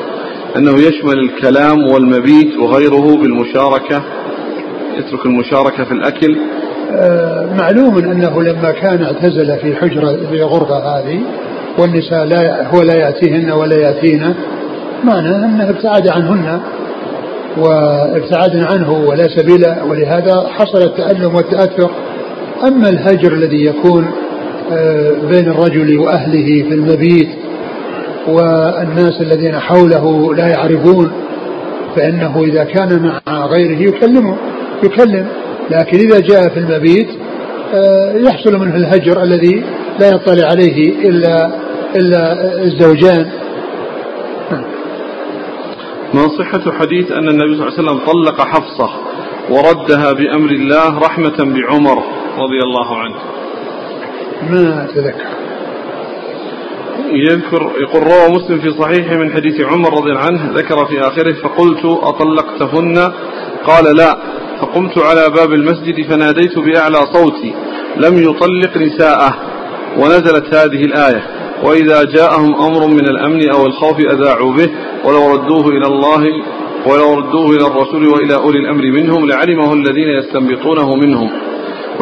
[0.57, 4.01] أنه يشمل الكلام والمبيت وغيره بالمشاركة؟
[4.97, 6.37] يترك المشاركة في الأكل.
[6.91, 11.19] آه معلوم أنه لما كان اعتزل في حجرة في غرفة هذه
[11.77, 14.35] والنساء لا هو لا يأتيهن ولا يأتينا
[15.05, 16.59] معناه أنه ابتعد عنهن
[17.57, 21.91] وابتعدنا عنه ولا سبيل ولهذا حصل التألم والتأثر.
[22.63, 24.07] أما الهجر الذي يكون
[24.71, 27.29] آه، بين الرجل وأهله في المبيت
[28.27, 31.11] والناس الذين حوله لا يعرفون
[31.95, 34.35] فإنه إذا كان مع غيره يكلمه
[34.83, 35.27] يكلم.
[35.71, 37.07] لكن إذا جاء في المبيت
[37.75, 39.63] آه، يحصل منه الهجر الذي
[39.99, 41.51] لا يطلع عليه إلا
[41.95, 42.33] إلا
[42.63, 43.42] الزوجان.
[46.13, 48.89] ما صحة حديث أن النبي صلى الله عليه وسلم طلق حفصة
[49.49, 52.03] وردها بأمر الله رحمة بعمر
[52.37, 53.15] رضي الله عنه.
[54.49, 55.27] ما أتذكر
[57.11, 61.33] يذكر يقول روى مسلم في صحيحه من حديث عمر رضي الله عنه ذكر في آخره
[61.33, 63.11] فقلت أطلقتهن؟
[63.65, 64.17] قال لا.
[64.61, 67.53] فقمت على باب المسجد فناديت بأعلى صوتي
[67.97, 69.33] لم يطلق نساءه.
[69.97, 71.23] ونزلت هذه الآية
[71.63, 74.69] وإذا جاءهم أمر من الأمن أو الخوف أذاعوا به.
[75.05, 76.23] ولو ردوه إلى الله
[76.87, 81.29] ولو ردوه إلى الرسول وإلى أولي الأمر منهم لعلمه الذين يستنبطونه منهم.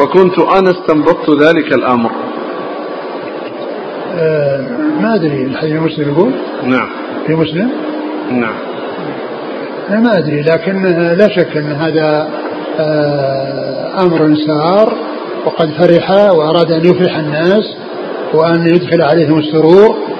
[0.00, 2.10] وكنت أنا استنبطت ذلك الأمر.
[4.14, 4.66] آه
[5.00, 6.32] ما أدري الحديث مسلم يقول؟
[6.64, 6.88] نعم.
[7.26, 7.70] في مسلم؟
[8.30, 8.54] نعم.
[9.90, 10.82] أنا ما أدري لكن
[11.18, 12.28] لا شك أن هذا
[12.78, 14.92] آه أمر سار
[15.46, 17.64] وقد فرح وأراد أن يفرح الناس
[18.34, 20.11] وأن يدخل عليهم السرور.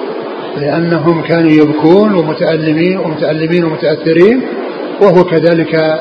[0.57, 4.41] لأنهم كانوا يبكون ومتألمين ومتألمين ومتأثرين
[5.01, 5.99] وهو كذلك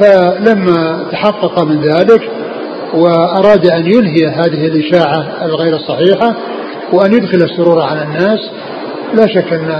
[0.00, 2.30] فلما تحقق من ذلك
[2.94, 6.34] وأراد أن ينهي هذه الإشاعة الغير الصحيحة
[6.92, 8.50] وأن يدخل السرور على الناس
[9.14, 9.70] لا شك أن,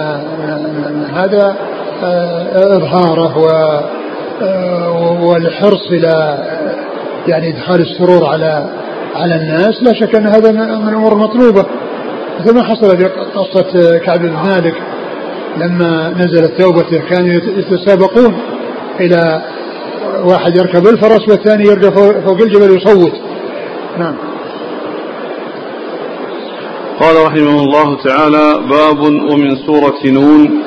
[1.14, 1.56] هذا
[2.02, 3.48] آه، إظهاره
[4.42, 6.38] آه، والحرص إلى
[7.28, 8.66] يعني إدخال السرور على
[9.14, 11.66] على الناس لا شك أن هذا من الأمور المطلوبة
[12.40, 14.74] مثل ما حصل في قصة كعب بن مالك
[15.56, 18.38] لما نزلت توبته؟ كانوا يتسابقون
[19.00, 19.42] إلى
[20.24, 21.90] واحد يركب الفرس والثاني يركب
[22.26, 23.12] فوق الجبل يصوت.
[23.98, 24.14] نعم.
[27.00, 30.62] قال رحمه الله تعالى باب ومن سورة نون.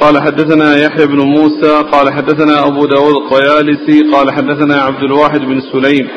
[0.00, 5.60] قال حدثنا يحيى بن موسى قال حدثنا أبو داود الطيالسي قال حدثنا عبد الواحد بن
[5.72, 6.08] سليم.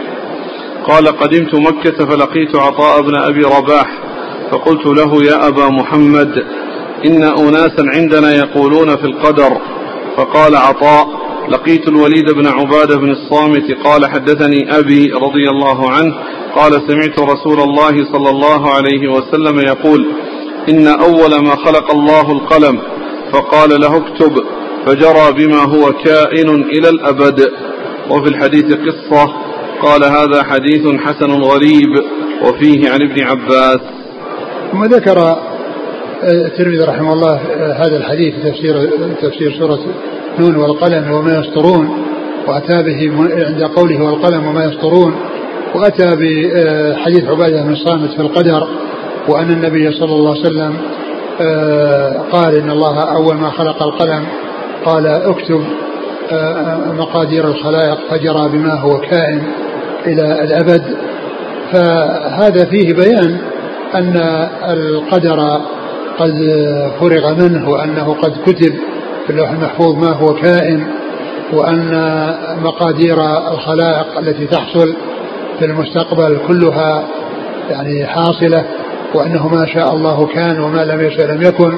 [0.88, 4.13] قال قدمت مكة فلقيت عطاء بن أبي رباح.
[4.54, 6.32] فقلت له يا أبا محمد
[7.06, 9.58] إن أناسا عندنا يقولون في القدر.
[10.18, 11.08] فقال عطاء
[11.50, 16.14] لقيت الوليد بن عبادة بن الصامت قال حدثني أبي رضي الله عنه
[16.56, 20.06] قال سمعت رسول الله صلى الله عليه وسلم يقول
[20.70, 22.80] إن أول ما خلق الله القلم.
[23.32, 24.44] فقال له اكتب
[24.86, 27.52] فجرى بما هو كائن إلى الأبد.
[28.10, 29.34] وفي الحديث قصة
[29.82, 32.04] قال هذا حديث حسن غريب
[32.44, 33.80] وفيه عن ابن عباس.
[34.74, 35.38] ثم ذكر آه،
[36.24, 38.90] الترمذي رحمه الله آه، هذا الحديث تفسير
[39.22, 39.80] تفسير سورة
[40.40, 42.06] نون والقلم وما يسطرون
[42.48, 43.12] وأتى به
[43.48, 45.16] عند قوله والقلم وما يسطرون
[45.76, 48.68] وأتى بحديث عبادة بن الصامت في القدر
[49.28, 50.78] وأن النبي صلى الله عليه وسلم
[51.42, 54.26] آه، قال إن الله أول ما خلق القلم
[54.86, 55.64] قال اكتب
[56.98, 59.44] مقادير الخلائق فجرى بما هو كائن
[60.08, 60.84] إلى الأبد.
[61.72, 63.53] فهذا فيه بيان
[63.96, 64.18] أن
[64.64, 65.62] القدر
[66.20, 66.34] قد
[67.00, 68.74] فرغ منه وأنه قد كتب
[69.26, 70.88] في اللوح المحفوظ ما هو كائن
[71.54, 71.92] وأن
[72.64, 73.18] مقادير
[73.52, 74.96] الخلائق التي تحصل
[75.60, 77.04] في المستقبل كلها
[77.70, 78.66] يعني حاصلة
[79.14, 81.78] وأنه ما شاء الله كان وما لم يشاء لم يكن.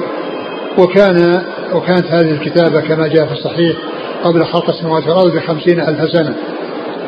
[0.78, 1.42] وكان
[1.74, 3.76] وكانت هذه الكتابة كما جاء في الصحيح
[4.24, 6.34] قبل خلق السماوات والأرض بخمسين ألف سنة.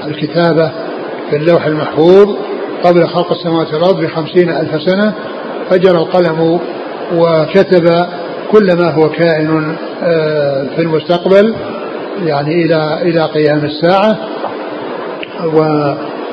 [0.07, 0.71] الكتابة
[1.31, 2.37] في اللوح المحفوظ
[2.85, 5.15] قبل خلق السماوات والأرض بخمسين ألف سنة
[5.71, 6.61] فجر القلم
[7.15, 8.07] وكتب
[8.53, 11.55] كل ما هو كائن آه، في المستقبل
[12.25, 14.19] يعني إلى إلى قيام الساعة.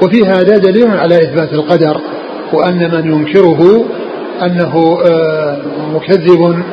[0.02, 2.02] وفي هذا دليل على إثبات القدر
[2.54, 3.86] وأن من ينكره
[4.42, 5.58] أنه آه،
[5.94, 6.64] مكذب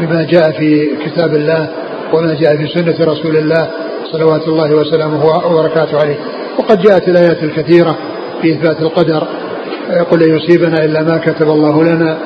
[0.00, 1.68] بما جاء في كتاب الله
[2.12, 3.68] وما جاء في سنة رسول الله
[4.12, 6.16] صلوات الله وسلامه وبركاته عليه.
[6.58, 7.96] وقد جاءت الآيات الكثيرة
[8.42, 9.26] في إثبات القدر.
[9.90, 12.18] يقول لن يصيبنا إلا ما كتب الله لنا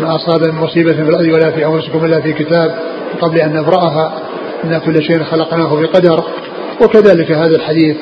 [0.00, 2.74] ما أصاب من مصيبة في الأرض ولا في أنفسكم إلا في كتاب
[3.20, 4.22] قبل أن نبرأها.
[4.64, 6.24] إن كل شيء خلقناه بقدر.
[6.82, 7.96] وكذلك هذا الحديث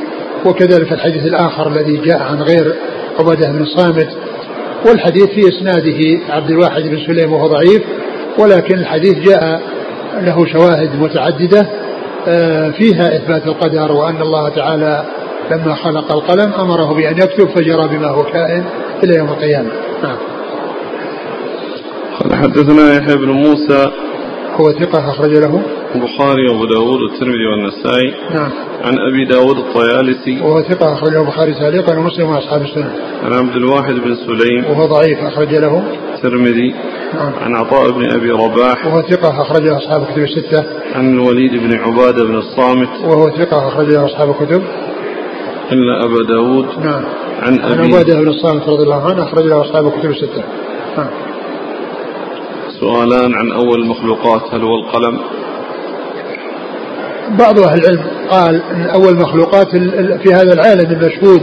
[0.47, 2.75] وكذلك الحديث الآخر الذي جاء عن غير
[3.19, 4.09] عبادة بن الصامت
[4.87, 7.83] والحديث في إسناده عبد الواحد بن سليم وهو ضعيف
[8.39, 9.63] ولكن الحديث جاء
[10.21, 11.69] له شواهد متعددة
[12.29, 15.05] آه، فيها إثبات القدر وأن الله تعالى
[15.51, 18.65] لما خلق القلم أمره بأن يكتب فجرى بما هو كائن
[19.05, 19.71] إلى يوم القيامة.
[20.03, 20.17] نعم.
[22.21, 23.91] قال حدثنا يحيى بن موسى.
[24.57, 25.63] هو ثقة أخرج له.
[25.95, 28.15] البخاري وأبو داود والترمذي والنسائي.
[28.35, 28.51] نعم.
[28.85, 30.41] عن أبي داود الطيالسي.
[30.41, 32.93] وهو ثقة أخرجه البخاري تعليقا ومسلم وأصحاب السنة.
[33.25, 34.65] عن عبد الواحد بن سليم.
[34.71, 35.83] وهو ضعيف أخرج له.
[36.15, 36.75] الترمذي.
[37.15, 37.33] نعم.
[37.41, 38.87] عن عطاء بن أبي رباح.
[38.87, 40.65] وهو ثقة أخرجه أصحاب الكتب الستة.
[40.95, 42.89] عن الوليد بن عبادة بن الصامت.
[43.05, 44.63] وهو ثقة أخرجه أصحاب الكتب.
[45.73, 47.05] إلا أبا داود نعم.
[47.43, 50.43] عن عن أبي عبادة بن الصامت رضي الله عنه أخرج له أصحاب الكتب الستة.
[50.97, 51.11] نعم.
[52.81, 55.19] سؤالان عن أول المخلوقات هل هو القلم؟
[57.39, 59.69] بعض أهل العلم قال أن أول مخلوقات
[60.23, 61.43] في هذا العالم المشهود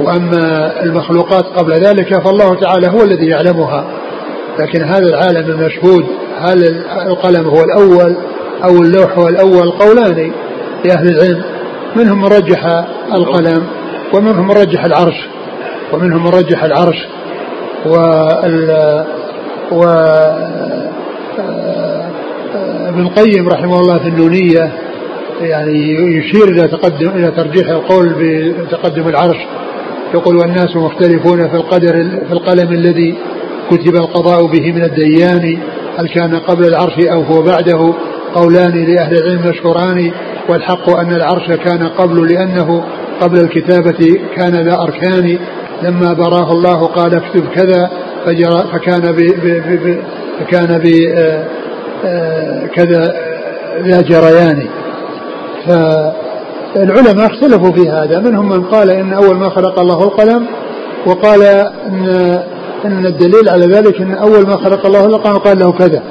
[0.00, 3.84] وأما المخلوقات قبل ذلك فالله تعالى هو الذي يعلمها.
[4.58, 6.06] لكن هذا العالم المشهود
[6.38, 6.64] هل
[7.06, 8.16] القلم هو الأول
[8.64, 10.32] أو اللوح هو الأول؟ قولان
[10.84, 11.59] لأهل العلم.
[11.96, 12.64] منهم من رجح
[13.14, 13.66] القلم
[14.14, 15.16] ومنهم من رجح العرش
[15.92, 17.06] ومنهم من رجح العرش
[17.86, 19.04] وال
[19.72, 19.84] و
[22.88, 24.72] ابن القيم رحمه الله في النونية
[25.40, 28.14] يعني يشير إلى تقدم إلى ترجيح القول
[28.58, 29.36] بتقدم العرش
[30.14, 31.92] يقول والناس مختلفون في القدر
[32.28, 33.14] في القلم الذي
[33.70, 35.58] كتب القضاء به من الديان
[35.98, 37.94] هل كان قبل العرش أو هو بعده؟
[38.34, 40.10] قولان لأهل العلم مشهوران
[40.50, 42.84] والحق أن العرش كان قبل لأنه
[43.20, 45.38] قبل الكتابة كان ذا أركان.
[45.82, 47.90] لما براه الله قال اكتب كذا
[48.26, 49.20] فجرى فكان ب
[50.40, 50.86] فكان ب
[51.18, 51.44] آه،
[52.04, 53.14] آه، كذا
[53.82, 54.66] ذا جريان.
[55.66, 58.20] فالعلماء اختلفوا في هذا.
[58.20, 60.46] منهم من قال إن أول ما خلق الله القلم
[61.06, 61.42] وقال
[61.88, 62.06] إن
[62.84, 66.02] إن الدليل على ذلك إن أول ما خلق الله القلم قال له كذا.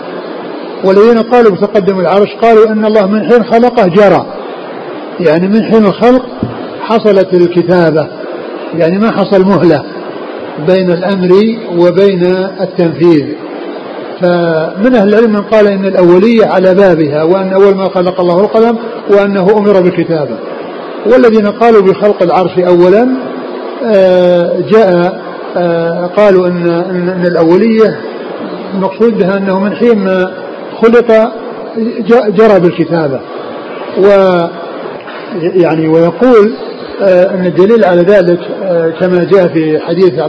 [0.84, 4.26] والذين قالوا بتقدم العرش قالوا إن الله من حين خلقه جرى.
[5.20, 6.26] يعني من حين الخلق
[6.82, 8.08] حصلت الكتابة.
[8.74, 9.84] يعني ما حصل مهلة
[10.68, 11.30] بين الأمر
[11.78, 12.26] وبين
[12.62, 13.26] التنفيذ.
[14.22, 18.78] فمن أهل العلم من قال إن الأولية على بابها وأن أول ما خلق الله القلم
[19.10, 20.36] وأنه أمر بالكتابة.
[21.06, 23.08] والذين قالوا بخلق العرش اولا
[23.86, 25.22] آه، جاء
[25.58, 28.00] آه، قالوا إن إن الأولية
[28.74, 30.32] المقصود بها أنه من حين ما
[30.82, 31.32] خلق
[32.30, 33.20] جرى بالكتابة.
[33.98, 34.08] و
[35.42, 36.54] يعني ويقول
[37.02, 38.40] آه، أن الدليل على ذلك
[39.00, 40.20] كما جاء في حديث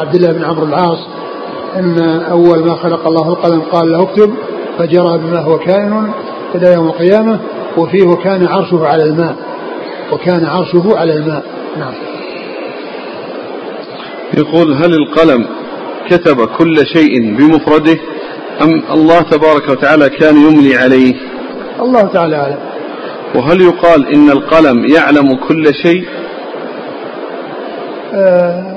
[0.00, 0.98] عبد الله بن عمرو العاص
[1.76, 2.00] أن
[2.30, 4.34] أول ما خلق الله القلم قال له اكتب
[4.78, 6.12] فجرى بما هو كائن
[6.54, 7.40] إلى يوم القيامة
[7.76, 9.36] وفيه وكان عرشه على الماء.
[10.12, 11.44] وكان عرشه على الماء.
[11.78, 11.94] نعم.
[14.38, 15.46] يقول هل القلم
[16.10, 17.98] كتب كل شيء بمفرده؟
[18.60, 21.14] أم الله تبارك وتعالى كان يملي عليه؟
[21.80, 22.58] الله تعالى أعلم.
[23.34, 26.04] وهل يقال إن القلم يعلم كل شيء؟
[28.14, 28.72] آه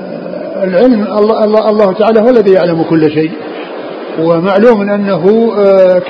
[0.64, 3.30] العلم الله, الله, الله تعالى هو الذي يعلم كل شيء.
[4.20, 6.02] ومعلوم أنه آه،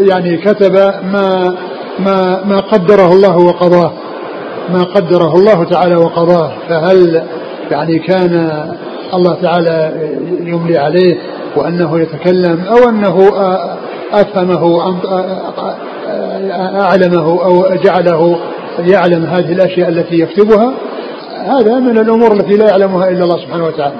[0.00, 0.74] يعني كتب
[1.12, 1.54] ما
[1.98, 3.92] ما ما قدره الله وقضاه.
[4.72, 6.52] ما قدره الله تعالى وقضاه.
[6.68, 7.22] فهل
[7.70, 8.62] يعني كان
[9.14, 9.92] الله تعالى
[10.40, 11.18] يملي عليه؟
[11.58, 13.76] وأنه يتكلم أو أنه آه،
[14.12, 15.80] أفهمه آه،
[16.80, 18.38] أعلمه أو جعله
[18.78, 20.72] يعلم هذه الأشياء التي يكتبها.
[21.46, 23.94] هذا من الأمور التي لا يعلمها إلا الله سبحانه وتعالى.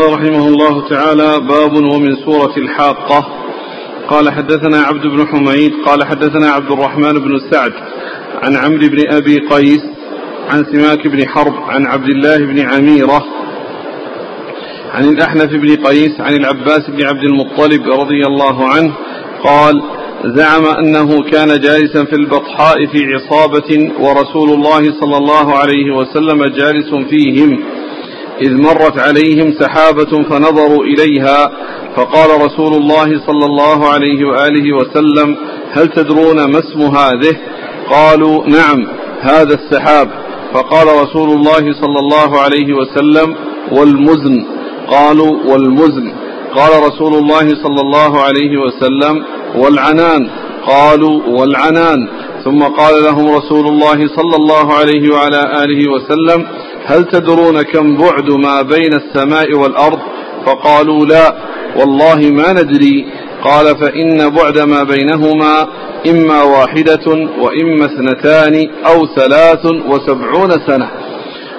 [0.00, 3.26] قال رحمه الله تعالى باب ومن سورة الحاقة.
[4.08, 7.72] قال حدثنا عبد بن حميد قال حدثنا عبد الرحمن بن سعد
[8.42, 9.82] عن عمرو بن أبي قيس
[10.50, 13.24] عن سماك بن حرب عن عبد الله بن عميرة
[14.94, 18.92] عن الأحنف بن قيس عن العباس بن عبد المطلب رضي الله عنه
[19.44, 19.82] قال
[20.24, 26.90] زعم أنه كان جالسا في البطحاء في عصابة ورسول الله صلى الله عليه وسلم جالس
[27.10, 27.60] فيهم.
[28.42, 31.50] إذ مرت عليهم سحابة فنظروا إليها
[31.96, 35.36] فقال رسول الله صلى الله عليه وآله وسلم
[35.72, 37.36] هل تدرون ما اسم هذه؟
[37.90, 38.86] قالوا نعم
[39.20, 40.10] هذا السحاب.
[40.54, 43.34] فقال رسول الله صلى الله عليه وسلم
[43.72, 44.44] والمزن.
[44.88, 46.12] قالوا والمزن.
[46.54, 49.24] قال رسول الله صلى الله عليه وسلم
[49.56, 50.30] والعنان.
[50.66, 52.08] قالوا والعنان.
[52.44, 56.46] ثم قال لهم رسول الله صلى الله عليه وعلى آله وسلم
[56.84, 59.98] هل تدرون كم بعد ما بين السماء والأرض؟
[60.46, 61.34] فقالوا لا.
[61.76, 63.06] والله ما ندري.
[63.44, 65.66] قال فإن بعد ما بينهما
[66.10, 67.06] إما واحدة
[67.40, 70.90] وإما اثنتان أو ثلاث وسبعون سنة.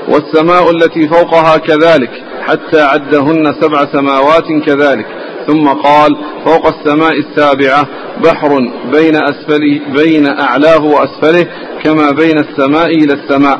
[0.07, 5.05] والسماء التي فوقها كذلك حتى عدهن سبع سماوات كذلك.
[5.47, 6.15] ثم قال
[6.45, 7.87] فوق السماء السابعة
[8.23, 8.59] بحر
[8.91, 11.47] بين أسفله بين أعلاه وأسفله
[11.83, 13.59] كما بين السماء إلى السماء.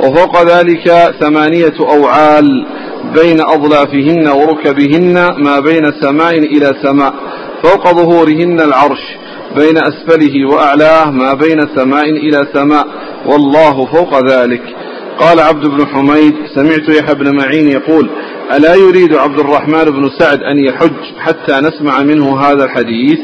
[0.00, 2.66] وفوق ذلك ثمانية أوعال
[3.14, 7.14] بين أضلافهن وركبهن ما بين سماء إلى سماء.
[7.62, 9.16] فوق ظهورهن العرش
[9.56, 12.86] بين أسفله وأعلاه ما بين سماء إلى سماء.
[13.26, 14.62] والله فوق ذلك.
[15.20, 18.10] قال عبد بن حميد سمعت يحيى بن معين يقول
[18.56, 23.18] ألا يريد عبد الرحمن بن سعد أن يحج حتى نسمع منه هذا الحديث؟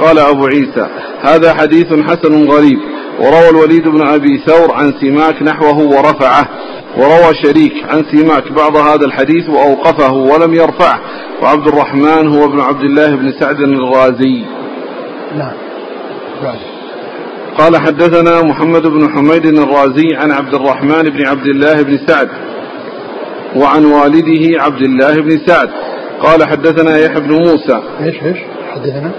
[0.00, 0.86] قال أبو عيسى
[1.20, 2.78] هذا حديث حسن غريب
[3.18, 6.48] وروى الوليد بن أبي ثور عن سماك نحوه ورفعه
[6.96, 11.00] وروى شريك عن سماك بعض هذا الحديث وأوقفه ولم يرفعه
[11.42, 14.44] وعبد الرحمن هو ابن عبد الله بن سعد الغازي.
[15.38, 15.52] نعم.
[17.58, 22.28] قال حدثنا محمد بن حميد الرازي عن عبد الرحمن بن عبد الله بن سعد
[23.56, 25.70] وعن والده عبد الله بن سعد.
[26.20, 27.82] قال حدثنا يحيى بن موسى.
[28.00, 28.38] إيش إيش؟
[28.74, 29.12] حدثنا.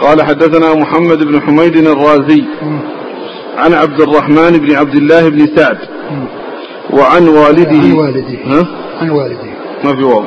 [0.00, 2.44] قال حدثنا محمد بن حميد الرازي
[3.56, 5.78] عن عبد الرحمن بن عبد الله بن سعد
[6.90, 7.70] وعن والده.
[7.70, 8.38] عن والده.
[8.44, 8.66] ها؟
[9.00, 9.50] عن والده.
[9.84, 10.24] ما في واو.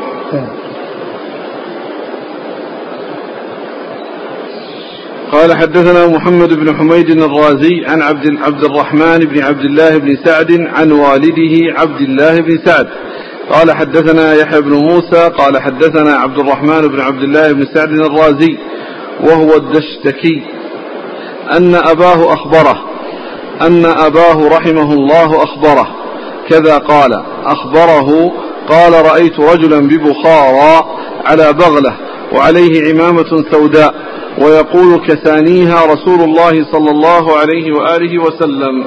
[5.33, 10.51] قال حدثنا محمد بن حميد الرازي عن عبد عبد الرحمن بن عبد الله بن سعد
[10.51, 12.87] عن والده عبد الله بن سعد.
[13.49, 18.57] قال حدثنا يحيى بن موسى قال حدثنا عبد الرحمن بن عبد الله بن سعد الرازي
[19.23, 20.43] وهو الدشتكي.
[21.51, 22.83] أن أباه أخبره.
[23.61, 25.87] أن أباه رحمه الله أخبره.
[26.49, 27.23] كذا قال.
[27.45, 28.31] أخبره
[28.69, 30.85] قال رأيت رجلا ببخارى
[31.25, 31.97] على بغلة
[32.33, 33.93] وعليه عمامة سوداء
[34.37, 38.85] ويقول كثانيها رسول الله صلى الله عليه وآله وسلم.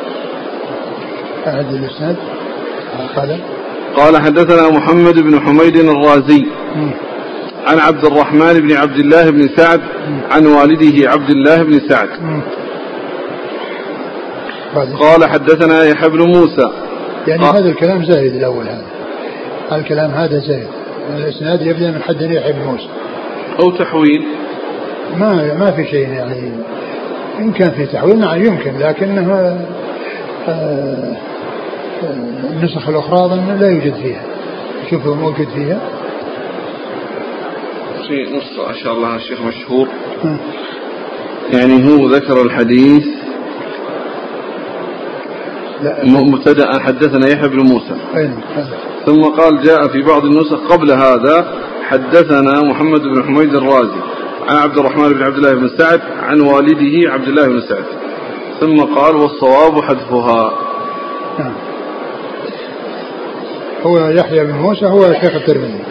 [1.47, 2.17] أعد الإسناد
[3.17, 3.41] قال.
[3.97, 6.47] قال حدثنا محمد بن حميد الرازي
[7.67, 9.81] عن عبد الرحمن بن عبد الله بن سعد
[10.31, 12.09] عن والده عبد الله بن سعد.
[15.01, 16.71] قال حدثنا يحيى بن موسى.
[17.27, 18.87] يعني هذا الكلام زايد الأول هذا.
[19.73, 20.69] الكلام هذا زايد
[21.17, 22.89] الإسناد يبدأ من حد يحيى بن موسى.
[23.63, 24.25] أو تحويل؟
[25.17, 26.53] ما ما في شيء يعني.
[27.39, 29.59] إن كان في تحويل نعم يمكن لكنه
[30.49, 31.17] آه،
[32.51, 34.23] النسخ الأخرى أظن لا يوجد فيها.
[34.91, 35.81] شوفوا موجود فيها.
[38.09, 39.89] في نسخة ما شاء الله الشيخ مشهور.
[41.53, 43.07] يعني هو ذكر الحديث.
[46.05, 47.95] مبتدا حدثنا يحيى بن موسى.
[49.07, 51.53] ثم قال جاء في بعض النسخ قبل هذا
[51.89, 54.01] حدثنا محمد بن حميد الرازي
[54.49, 57.85] عن عبد الرحمن بن عبد الله بن سعد عن والده عبد الله بن سعد.
[58.61, 60.53] ثم قال والصواب حذفها.
[61.39, 61.53] نعم.
[63.83, 65.83] هو يحيى بن موسى هو شيخ الترمذي.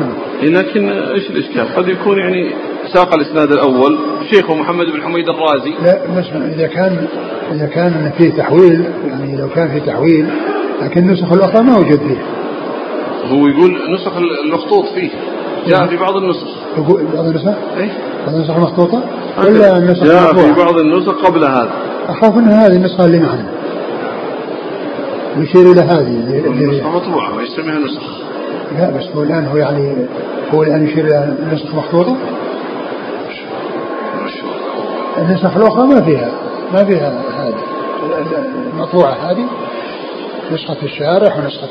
[0.00, 0.14] نعم.
[0.42, 2.50] لكن إيش الإشكال؟ قد يكون يعني
[2.92, 3.98] ساق الإسناد الأول.
[4.30, 5.74] شيخه محمد بن حميد الرازي.
[5.82, 7.06] لا بس إذا كان
[7.52, 10.26] إذا كان فيه تحويل يعني لو كان فيه تحويل
[10.82, 12.39] لكن النسخ الأخرى ما وجد فيه
[13.28, 14.12] هو يقول نسخ
[14.44, 15.10] المخطوط فيه.
[15.66, 16.46] جاء في بعض النسخ.
[16.78, 17.46] يقول بعض النسخ؟
[17.78, 17.90] اي
[18.26, 19.02] بعض النسخ مخطوطة؟
[19.38, 21.70] ولا النسخ جاء في بعض النسخ قبل هذا.
[22.08, 23.46] أخاف أن هذه النسخة اللي معنا.
[25.36, 26.42] يشير إلى هذه.
[26.46, 28.02] النسخة مطبوعة ما يسميها نسخ.
[28.78, 29.96] لا بس هو الآن هو يعني
[30.54, 32.16] هو الآن يشير إلى نسخ مخطوطة.
[35.18, 36.30] النسخ الأخرى ما فيها
[36.72, 37.54] ما فيها هذه.
[38.74, 39.46] المطبوعة هذه.
[40.52, 41.68] نسخة الشارح ونسخة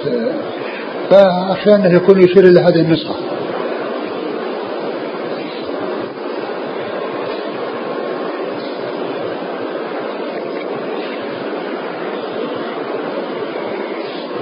[1.09, 3.15] فأخشى أنه يكون يشير إلى هذه النسخة.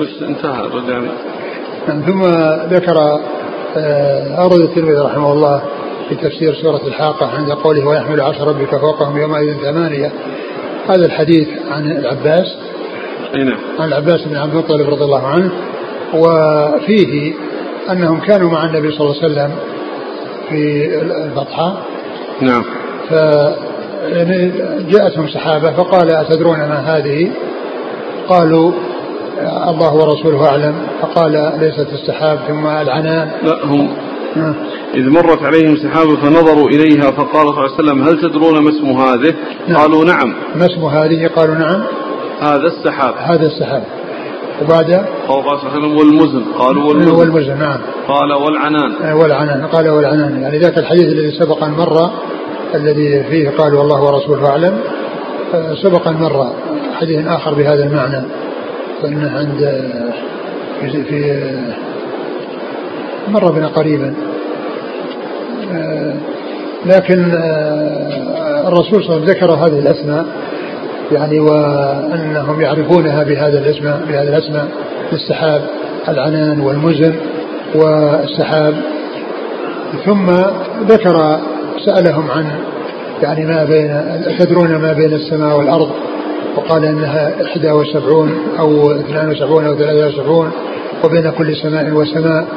[0.01, 1.11] بس انتهى رجعنا
[1.88, 2.24] ثم
[2.76, 2.97] ذكر
[3.78, 5.61] آه، أورد الترمذي رحمه الله
[6.09, 10.11] في تفسير سورة الحاقة عند قوله ويحمل عرش ربك فوقهم يومئذ ثمانية
[10.89, 12.55] هذا الحديث عن العباس.
[13.36, 13.57] نعم.
[13.80, 15.51] عن العباس بن عبد المطلب رضي الله عنه.
[16.13, 17.33] وفيه
[17.91, 19.51] أنهم كانوا مع النبي صلى الله عليه وسلم
[20.49, 21.83] في البطحاء
[22.41, 22.63] نعم.
[23.09, 23.11] ف
[24.03, 24.51] يعني
[24.89, 27.31] جاءتهم سحابة فقال أتدرون ما هذه؟
[28.29, 28.71] قالوا
[29.67, 30.75] الله ورسوله أعلم.
[31.01, 33.31] فقال ليست السحاب ثم العنان.
[33.43, 33.89] لا هم
[34.35, 34.55] نعم.
[34.95, 38.85] إذ مرت عليهم سحاب فنظروا إليها فقال صلى الله عليه وسلم هل تدرون ما اسم
[38.85, 39.35] هذه؟
[39.67, 39.81] نعم.
[39.81, 40.33] قالوا نعم.
[40.55, 41.83] ما اسم هذه؟ قالوا نعم.
[42.41, 43.13] هذا السحاب.
[43.17, 43.83] هذا السحاب.
[44.61, 44.91] وبعد
[45.27, 46.43] قال صلى الله عليه وسلم والمزن.
[46.59, 47.11] قالوا والمزن.
[47.11, 47.79] والمزن نعم.
[48.07, 49.13] قال والعنان.
[49.13, 49.65] والعنان.
[49.65, 50.41] قال والعنان.
[50.41, 52.09] يعني ذاك الحديث الذي سبق أن مر
[52.75, 54.79] الذي فيه قال والله ورسوله أعلم.
[55.53, 56.51] آه، سبق أن مر
[56.99, 58.21] حديث آخر بهذا المعنى.
[59.01, 59.83] فإنه عند
[60.81, 61.51] في, في
[63.27, 64.13] مر بنا قريبا.
[65.73, 66.13] آه،
[66.85, 70.25] لكن آه، الرسول صلى الله عليه وسلم ذكر هذه الأسماء.
[71.11, 74.67] يعني وأنهم يعرفونها بهذا الاسم بهذا الأسماء
[75.13, 75.61] السحاب
[76.07, 77.15] العنان والمزن
[77.75, 78.75] والسحاب.
[80.05, 80.31] ثم
[80.87, 81.39] ذكر
[81.85, 82.45] سألهم عن
[83.23, 84.01] يعني ما بين
[84.39, 85.89] تدرون ما بين السماء والأرض
[86.55, 87.33] وقال إنها
[87.73, 90.51] 71 أو 72 أو 73
[91.03, 92.47] وبين كل سماء وسماء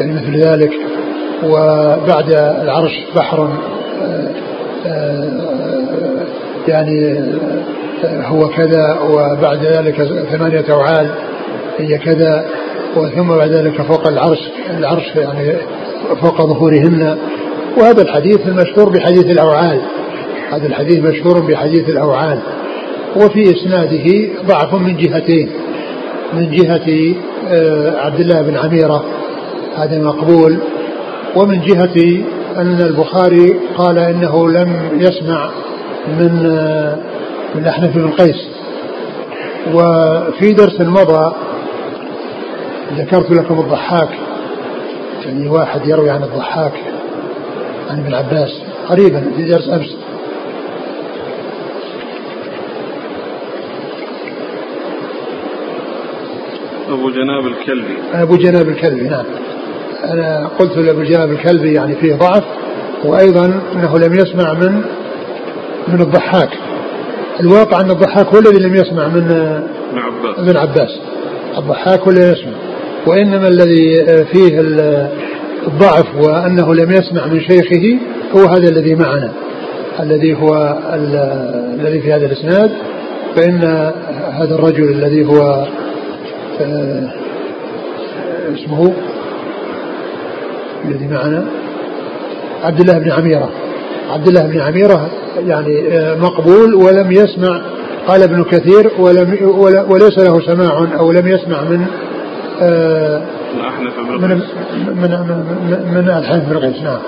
[0.00, 0.72] يعني مثل ذلك.
[1.44, 2.30] وبعد
[2.62, 3.48] العرش بحر
[4.02, 4.28] آه،
[4.86, 5.30] آه،
[6.68, 7.24] يعني
[8.04, 11.10] هو كذا وبعد ذلك ثمانية أوعال
[11.78, 12.46] هي كذا
[12.96, 14.38] وثم بعد ذلك فوق العرش
[14.78, 15.56] العرش يعني
[16.20, 17.18] فوق ظهورهن.
[17.78, 19.80] وهذا الحديث المشهور بحديث الأوعال
[20.50, 22.38] هذا الحديث مشهور بحديث الأوعال
[23.16, 25.50] وفي إسناده ضعف من جهتين
[26.32, 27.14] من جهة
[27.48, 29.04] آه، عبد الله بن عميرة
[29.76, 30.58] هذا مقبول.
[31.36, 32.24] ومن جهة
[32.56, 35.50] أن البخاري قال إنه لم يسمع
[36.18, 36.46] من
[37.54, 38.48] آه، من أحنف بن قيس
[39.74, 41.34] وفي درس مضى
[42.96, 44.08] ذكرت لكم الضحاك
[45.26, 46.72] يعني واحد يروي عن الضحاك
[47.90, 49.96] عن ابن عباس قريبا في درس أمس.
[56.88, 57.96] أبو جناب الكلبي.
[58.14, 59.24] أبو جناب الكلبي نعم.
[60.04, 62.44] أنا قلت لأبو جناب الكلبي يعني فيه ضعف
[63.04, 64.82] وأيضا أنه لم يسمع من
[65.88, 66.50] من الضحاك.
[67.40, 70.38] الواقع أن الضحاك هو الذي لم يسمع من ابن عباس.
[70.38, 71.00] ابن عباس.
[71.58, 72.52] الضحاك هو الذي يسمع.
[73.06, 74.60] وإنما الذي فيه
[75.66, 77.98] الضعف وأنه لم يسمع من شيخه
[78.36, 79.32] هو هذا الذي معنا.
[80.00, 82.70] الذي هو الذي في هذا الإسناد.
[83.36, 83.92] فإن
[84.32, 85.66] هذا الرجل الذي هو
[86.60, 87.10] آه،
[88.54, 88.92] اسمه
[90.84, 91.46] الذي معنا
[92.64, 93.50] عبد الله بن عميرة.
[94.10, 95.10] عبد الله بن عميرة
[95.46, 97.60] يعني آه، مقبول ولم يسمع
[98.08, 99.38] قال ابن كثير ولم
[99.88, 101.86] وليس له سماع أو لم يسمع من
[102.62, 103.22] آه،
[104.10, 104.40] من من
[104.96, 105.10] من
[105.70, 106.98] من, من الحنف بن قيس نعم.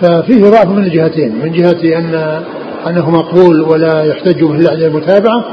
[0.00, 2.42] ففيه ضعف من الجهتين من جهة أن
[2.86, 5.44] أنه مقبول ولا يحتج به إلا المتابعة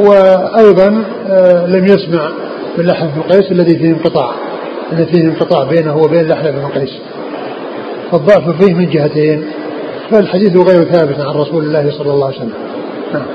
[0.00, 2.28] وأيضا آه، لم يسمع
[2.78, 4.30] من لحم بن قيس الذي فيه انقطاع
[4.92, 6.90] الذي فيه انقطاع بينه وبين لحم بن قيس.
[8.10, 9.44] فالضعف فيه من جهتين
[10.10, 12.52] فالحديث غير ثابت عن رسول الله صلى الله عليه وسلم.
[13.12, 13.26] نعم.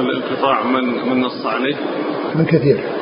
[0.00, 1.76] الانقطاع من من نص عليه؟
[2.34, 2.99] من كثير.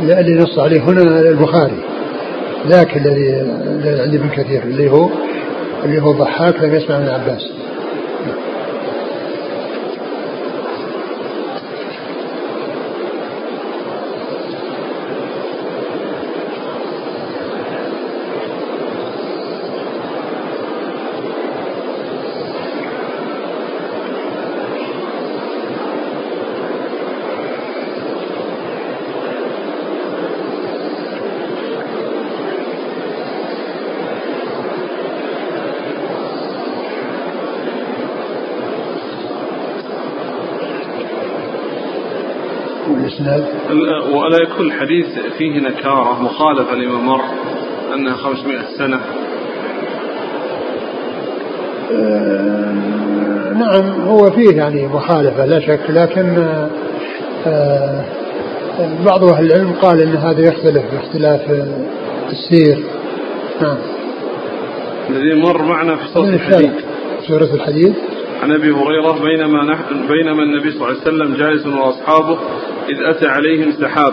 [0.00, 1.78] اللي نص عليه هنا البخاري.
[2.66, 3.34] ذاك الذي
[4.00, 5.08] عند ابن كثير اللي هو
[5.84, 7.50] اللي هو ضحاك لم يسمع من عباس.
[44.12, 45.06] ولا يكون الحديث
[45.38, 47.24] فيه نكارة مخالفة لما مر
[47.94, 49.00] أنها 500 سنة.
[51.92, 52.58] آه
[53.58, 56.46] نعم هو فيه يعني مخالفة لا شك لكن
[57.46, 58.04] آه
[59.06, 61.40] بعض أهل العلم قال أن هذا يختلف باختلاف
[62.32, 62.78] السير
[63.62, 63.78] نعم.
[65.10, 66.72] الذي مر معنا في سورة الحديد
[67.28, 67.94] سورة الحديد
[68.42, 72.38] عن أبي هريرة بينما نحن بينما النبي صلى الله عليه وسلم جالس وأصحابه
[72.88, 74.12] إذ أتى عليهم سحاب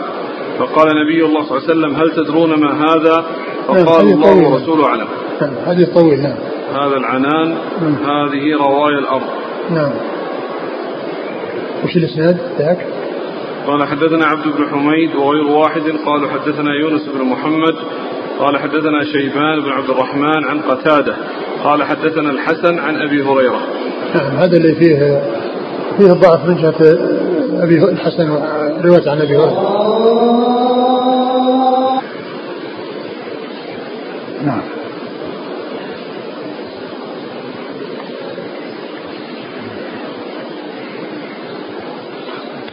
[0.58, 3.24] فقال نبي الله صلى الله عليه وسلم هل تدرون ما هذا؟
[3.68, 5.06] فقال نعم الله ورسوله أعلم.
[5.40, 6.36] نعم حديث طويل نعم.
[6.74, 7.94] هذا العنان نعم.
[7.94, 9.26] هذه روايا الأرض.
[9.70, 9.90] نعم.
[11.84, 12.86] وش الإسناد ذاك؟
[13.66, 17.74] قال حدثنا عبد بن حميد وغير واحد قالوا حدثنا يونس بن محمد
[18.38, 21.16] قال حدثنا شيبان بن عبد الرحمن عن قتادة
[21.64, 23.60] قال حدثنا الحسن عن أبي هريرة.
[24.14, 25.22] نعم هذا اللي فيه
[25.98, 26.98] فيه ضعف من جهة
[27.62, 28.30] أبي الحسن
[28.86, 29.76] رواية عن أبي هريرة.
[34.46, 34.60] نعم.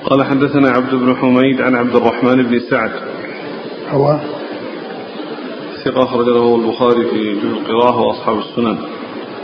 [0.05, 2.91] قال حدثنا عبد بن حميد عن عبد الرحمن بن سعد.
[3.89, 4.18] هو؟
[5.86, 8.78] ثقة أخرج له البخاري في جزء القراءة وأصحاب السنن.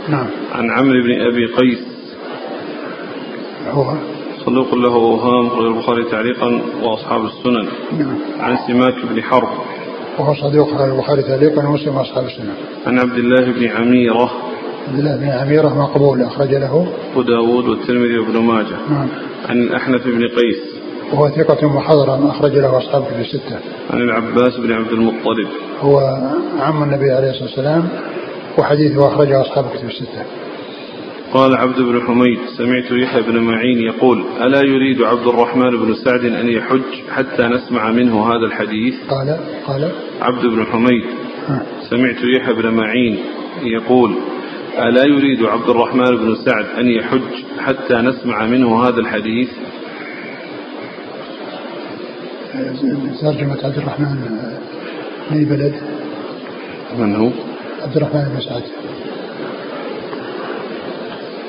[0.08, 0.26] نعم.
[0.52, 1.78] عن عمرو بن أبي قيس.
[3.70, 3.94] هو؟
[4.50, 7.68] صدوق له أوهام أخرج البخاري تعليقا وأصحاب السنن.
[7.98, 8.18] نعم.
[8.40, 9.48] عن سماك بن حرب.
[10.18, 12.54] وهو صديق أخرج البخاري تعليقا ومسلم وأصحاب السنن.
[12.86, 14.30] عن عبد الله بن عميرة.
[14.88, 16.86] عبد الله بن عميرة مقبول أخرج له.
[17.12, 18.76] أبو داود والترمذي وابن ماجه.
[18.90, 19.08] نعم.
[19.48, 20.60] عن الأحنف بن قيس.
[21.12, 23.58] وهو ثقة محضرا أخرج له أصحاب في الستة.
[23.90, 25.48] عن العباس بن عبد المطلب.
[25.80, 25.98] هو
[26.60, 27.88] عم النبي عليه الصلاة والسلام
[28.58, 30.24] وحديثه أخرجه أصحاب كتب الستة.
[31.32, 36.24] قال عبد بن حميد سمعت يحيى بن معين يقول ألا يريد عبد الرحمن بن سعد
[36.24, 41.04] أن يحج حتى نسمع منه هذا الحديث قال قال عبد بن حميد
[41.90, 43.18] سمعت يحيى بن معين
[43.62, 44.14] يقول
[44.78, 49.48] ألا يريد عبد الرحمن بن سعد أن يحج حتى نسمع منه هذا الحديث
[53.20, 54.58] ترجمة عبد الرحمن من
[55.32, 55.74] أي بلد؟
[56.98, 57.30] من هو؟
[57.82, 58.62] عبد الرحمن بن سعد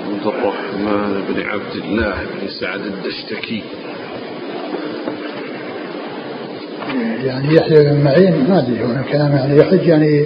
[0.02, 3.64] عبد الرحمن بن عبد الله بن سعد الدشتكي
[7.26, 10.26] يعني يحيى بن معين ما أدري هو الكلام يعني يحج يعني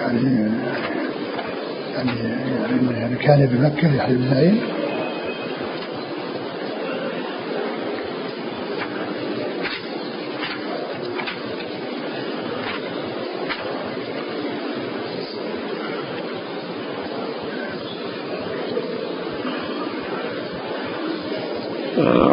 [0.00, 0.50] يعني
[1.94, 2.10] يعني,
[3.00, 4.60] يعني كان بمكة يحيى بن معين.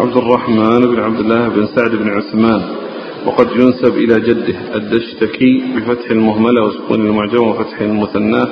[0.10, 2.62] عبد الرحمن بن عبد الله بن سعد بن عثمان
[3.26, 8.46] وقد ينسب إلى جده الدشتكي بفتح المهملة وسكون المعجم وفتح المثنى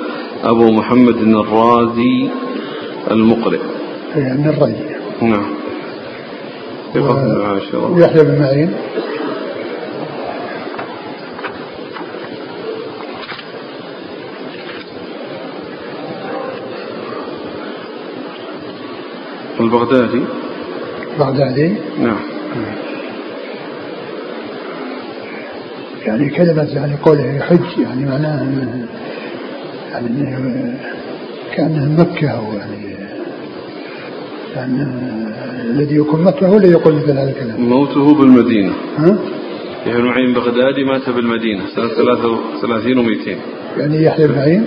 [0.44, 2.28] أبو محمد الرازي
[3.10, 3.58] المقرئ.
[4.16, 4.74] يعني الرازي.
[5.22, 5.54] نعم.
[6.96, 7.98] و...
[7.98, 8.74] يحيى بن معين.
[19.60, 20.47] البغدادي.
[21.18, 22.16] البغدادي نعم.
[26.06, 28.86] يعني كلمة يعني قوله يحج يعني معناها أنه
[29.92, 30.74] يعني
[31.54, 32.88] كأنه مكة أو يعني
[34.56, 34.86] يعني
[35.70, 37.60] الذي يكون مكة هو الذي يقول مثل هذا الكلام.
[37.60, 38.72] موته بالمدينة.
[38.98, 39.18] ها؟
[39.86, 43.28] يحيى بن معين بغدادي مات بالمدينة سنة 33 و200
[43.78, 44.66] يعني يحيى بن معين؟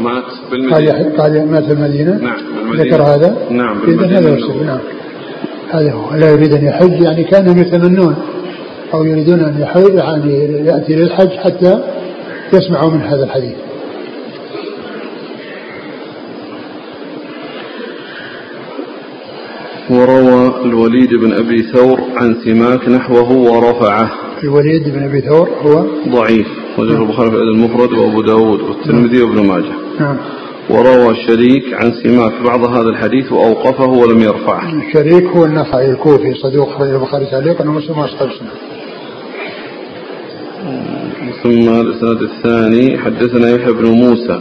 [0.00, 0.92] مات بالمدينة.
[0.92, 2.84] قال قال مات بالمدينة؟ نعم بالمدينة.
[2.84, 4.80] ذكر هذا؟ نعم بالمدينة هذا نعم.
[5.70, 6.14] هذا هو.
[6.14, 8.16] لا يريد أن يحج يعني كانهم يتمنون
[8.94, 10.34] أو يريدون أن يحج يعني
[10.66, 11.82] يأتي للحج حتى
[12.52, 13.54] يسمعوا من هذا الحديث.
[19.90, 24.10] وروى الوليد بن أبي ثور عن سماك نحوه ورفعه.
[24.42, 26.46] الوليد بن أبي ثور هو؟ ضعيف.
[26.78, 29.72] وجه البخاري في المفرد وأبو داود والترمذي وابن ماجه.
[30.00, 30.16] نعم.
[30.70, 34.92] وروى شريك عن سماك بعض هذا الحديث وأوقفه ولم يرفعه.
[34.92, 38.50] شريك هو النخعي الكوفي صدوق خرج البخاري تعليقا ومسلم أصحاب السنة.
[41.42, 44.40] ثم الإسناد الثاني حدثنا يحيى بن موسى.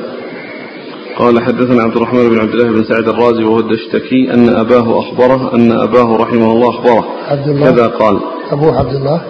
[1.17, 5.55] قال حدثنا عبد الرحمن بن عبد الله بن سعد الرازي وهو الدشتكي أن أباه أخبره
[5.55, 7.05] أن أباه رحمه الله أخبره.
[7.27, 7.71] عبد الله.
[7.71, 8.19] كذا قال.
[8.51, 9.21] أبوه عبد الله.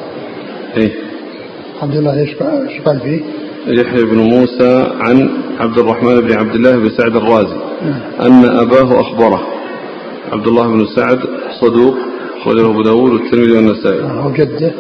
[0.77, 0.91] إيه.
[1.81, 2.35] عبد الله إيش
[2.85, 3.21] قال فيه؟
[3.67, 5.29] يحيى بن موسى عن
[5.59, 7.57] عبد الرحمن بن عبد الله بن سعد الرازي.
[8.21, 9.47] أن أباه أخبره.
[10.31, 11.19] عبد الله بن سعد
[11.61, 11.95] صدوق
[12.41, 14.25] أخرجه أبو داود والترمذي والنسائي.
[14.25, 14.73] وجده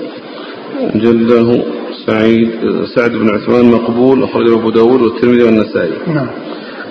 [0.95, 1.63] جده.
[2.05, 2.51] سعيد
[2.95, 5.91] سعد بن عثمان مقبول أخرجه أبو داود والترمذي والنسائي.
[6.07, 6.27] نعم.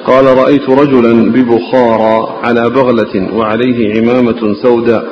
[0.06, 5.04] قال رأيت رجلا ببخارى على بغلة وعليه عمامة سوداء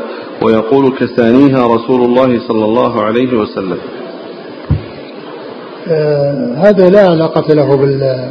[0.42, 3.78] ويقول كسانيها رسول الله صلى الله عليه وسلم.
[6.56, 8.30] هذا لا علاقة له بال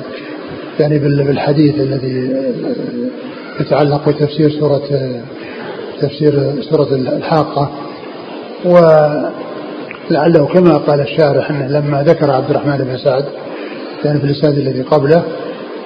[0.80, 2.32] يعني بالحديث الذي
[3.60, 4.82] يتعلق بتفسير سورة
[6.01, 7.72] تفسير سورة الحاقة.
[8.66, 13.26] ولعله كما قال الشارح أنه لما ذكر عبد الرحمن بن سعد
[14.06, 15.24] يعني في الإسناد الذي قبله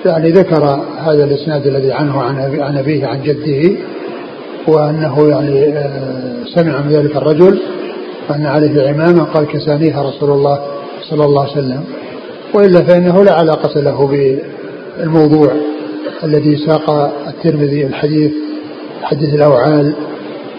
[0.05, 0.63] يعني ذكر
[0.97, 3.77] هذا الإسناد الذي عنه عن أبيه عن جده
[4.67, 7.59] وأنه يعني آه، سمع من ذلك الرجل
[8.35, 10.59] أن عليه عمامه قال كسانيها رسول الله
[11.09, 11.83] صلى الله عليه وسلم
[12.53, 15.53] وإلا فإنه لا علاقة له بالموضوع
[16.23, 16.89] الذي ساق
[17.27, 18.31] الترمذي الحديث
[19.03, 19.93] حديث الأوعال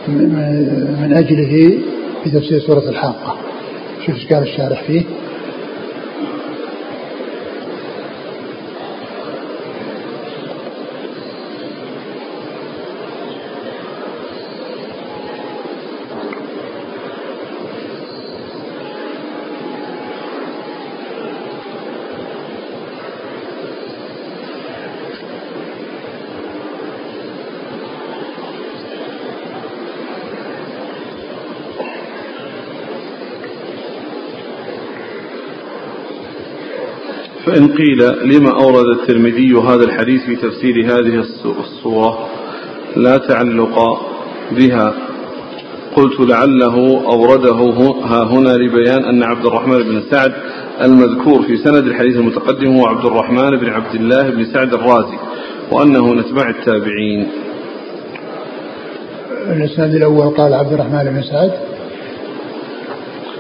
[0.09, 1.79] من أجله
[2.25, 3.37] في تفسير سورة الحاقة.
[4.07, 5.03] شوف إيش قال الشارح فيه.
[37.51, 37.99] فإن قيل
[38.35, 42.29] لما أورد الترمذي هذا الحديث في تفسير هذه الصورة
[42.97, 44.01] لا تعلق
[44.53, 44.95] بها.
[45.97, 47.61] قلت لعله أورده
[48.05, 50.33] ها هنا لبيان أن عبد الرحمن بن سعد
[50.83, 55.17] المذكور في سند الحديث المتقدم هو عبد الرحمن بن عبد الله بن سعد الرازي
[55.71, 57.29] وأنه من أتباع التابعين.
[59.47, 61.53] الإسناد الأول قال عبد الرحمن بن سعد.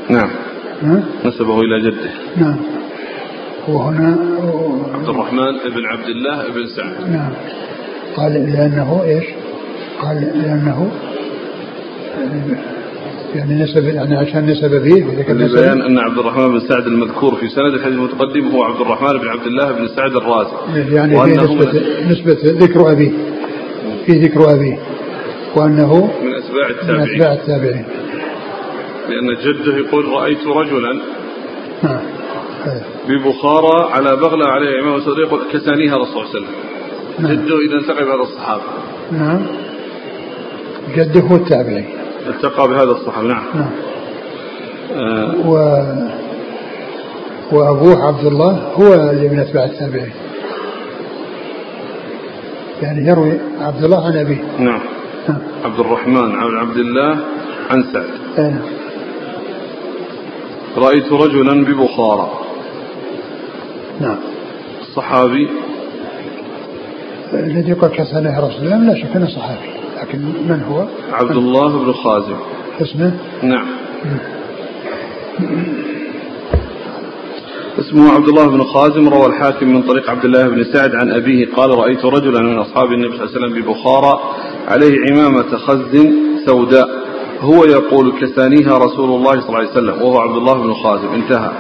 [0.08, 0.30] نعم.
[1.24, 2.11] نسبه إلى جده.
[2.36, 2.80] نعم.
[3.75, 4.18] وهنا
[4.95, 7.11] عبد الرحمن بن عبد الله بن سعد.
[7.11, 7.31] نعم.
[8.16, 9.25] قال لأنه إيش؟
[10.03, 10.91] قال لأنه
[13.35, 17.75] يعني نسب يعني عشان نسب به بيان أن عبد الرحمن بن سعد المذكور في سند
[17.75, 20.95] الحديث المتقدم هو عبد الرحمن بن عبد الله بن سعد الرازي.
[20.95, 23.11] يعني في نسبة, نسبة ذكر أبيه.
[24.07, 24.79] في ذكر أبيه.
[25.57, 27.85] وأنه من أتباع التابعين من أتباع التابعين.
[29.09, 31.01] لأن جده يقول رأيت رجلا
[33.08, 36.70] ببخارى على بغلة عليه إمام سعودي يقول كسانيها رسول الله صلى الله عليه وسلم.
[37.18, 37.32] نعم.
[37.32, 38.62] جده إذا التقى بهذا الصحابة.
[39.12, 39.46] نعم.
[40.96, 41.84] جده هو التابعي
[42.26, 43.44] التقى بهذا الصحابي نعم.
[43.54, 43.70] نعم.
[44.94, 45.34] آه.
[45.46, 45.52] و
[47.52, 50.12] وأبوه عبد الله هو اللي من أتباع التابعين.
[52.82, 54.42] يعني يروي عبد الله عن أبيه.
[54.58, 54.80] نعم,
[55.28, 55.38] نعم.
[55.64, 57.18] عبد الرحمن عن عبد الله
[57.70, 58.11] عن سعد.
[58.38, 58.58] نعم
[60.76, 62.39] رأيت رجلا ببخارى.
[64.01, 64.16] نعم.
[64.80, 65.48] الصحابي.
[67.32, 69.70] الذي قد كسنه رسول الله لا شك أنه صحابي
[70.01, 72.36] لكن من هو؟ عبد الله بن خازم.
[72.80, 73.66] اسمه؟ نعم.
[77.78, 81.48] اسمه عبد الله بن خازم روى الحاكم من طريق عبد الله بن سعد عن أبيه
[81.57, 84.20] قال رأيت رجلا من أصحاب النبي صلى الله عليه وسلم ببخارى
[84.68, 86.09] عليه عمامة خز
[86.46, 86.88] سوداء
[87.40, 91.51] هو يقول كسانيها رسول الله صلى الله عليه وسلم وهو عبد الله بن خازم انتهى.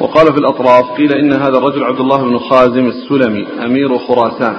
[0.00, 4.56] وقال في الأطراف قيل إن هذا الرجل عبد الله بن خازم السلمي أمير خراسان.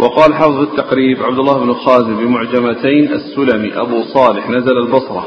[0.00, 5.26] وقال حافظ التقريب عبد الله بن خازم بمعجمتين السلمي أبو صالح نزل البصرة.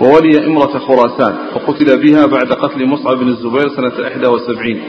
[0.00, 4.80] وولي إمرة خراسان وقتل بها بعد قتل مصعب بن الزبير سنة 71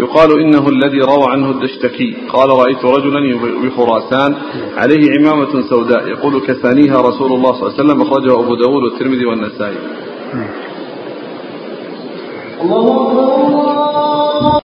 [0.00, 2.16] يقال إنه الذي روى عنه الدشتكي.
[2.28, 3.20] قال رأيت رجلا
[3.62, 4.34] بخراسان
[4.76, 9.26] عليه عمامة سوداء يقول كثانيها رسول الله صلى الله عليه وسلم أخرجه أبو داود والترمذي
[9.26, 9.76] والنسائي.
[12.62, 14.60] الله أكبر الله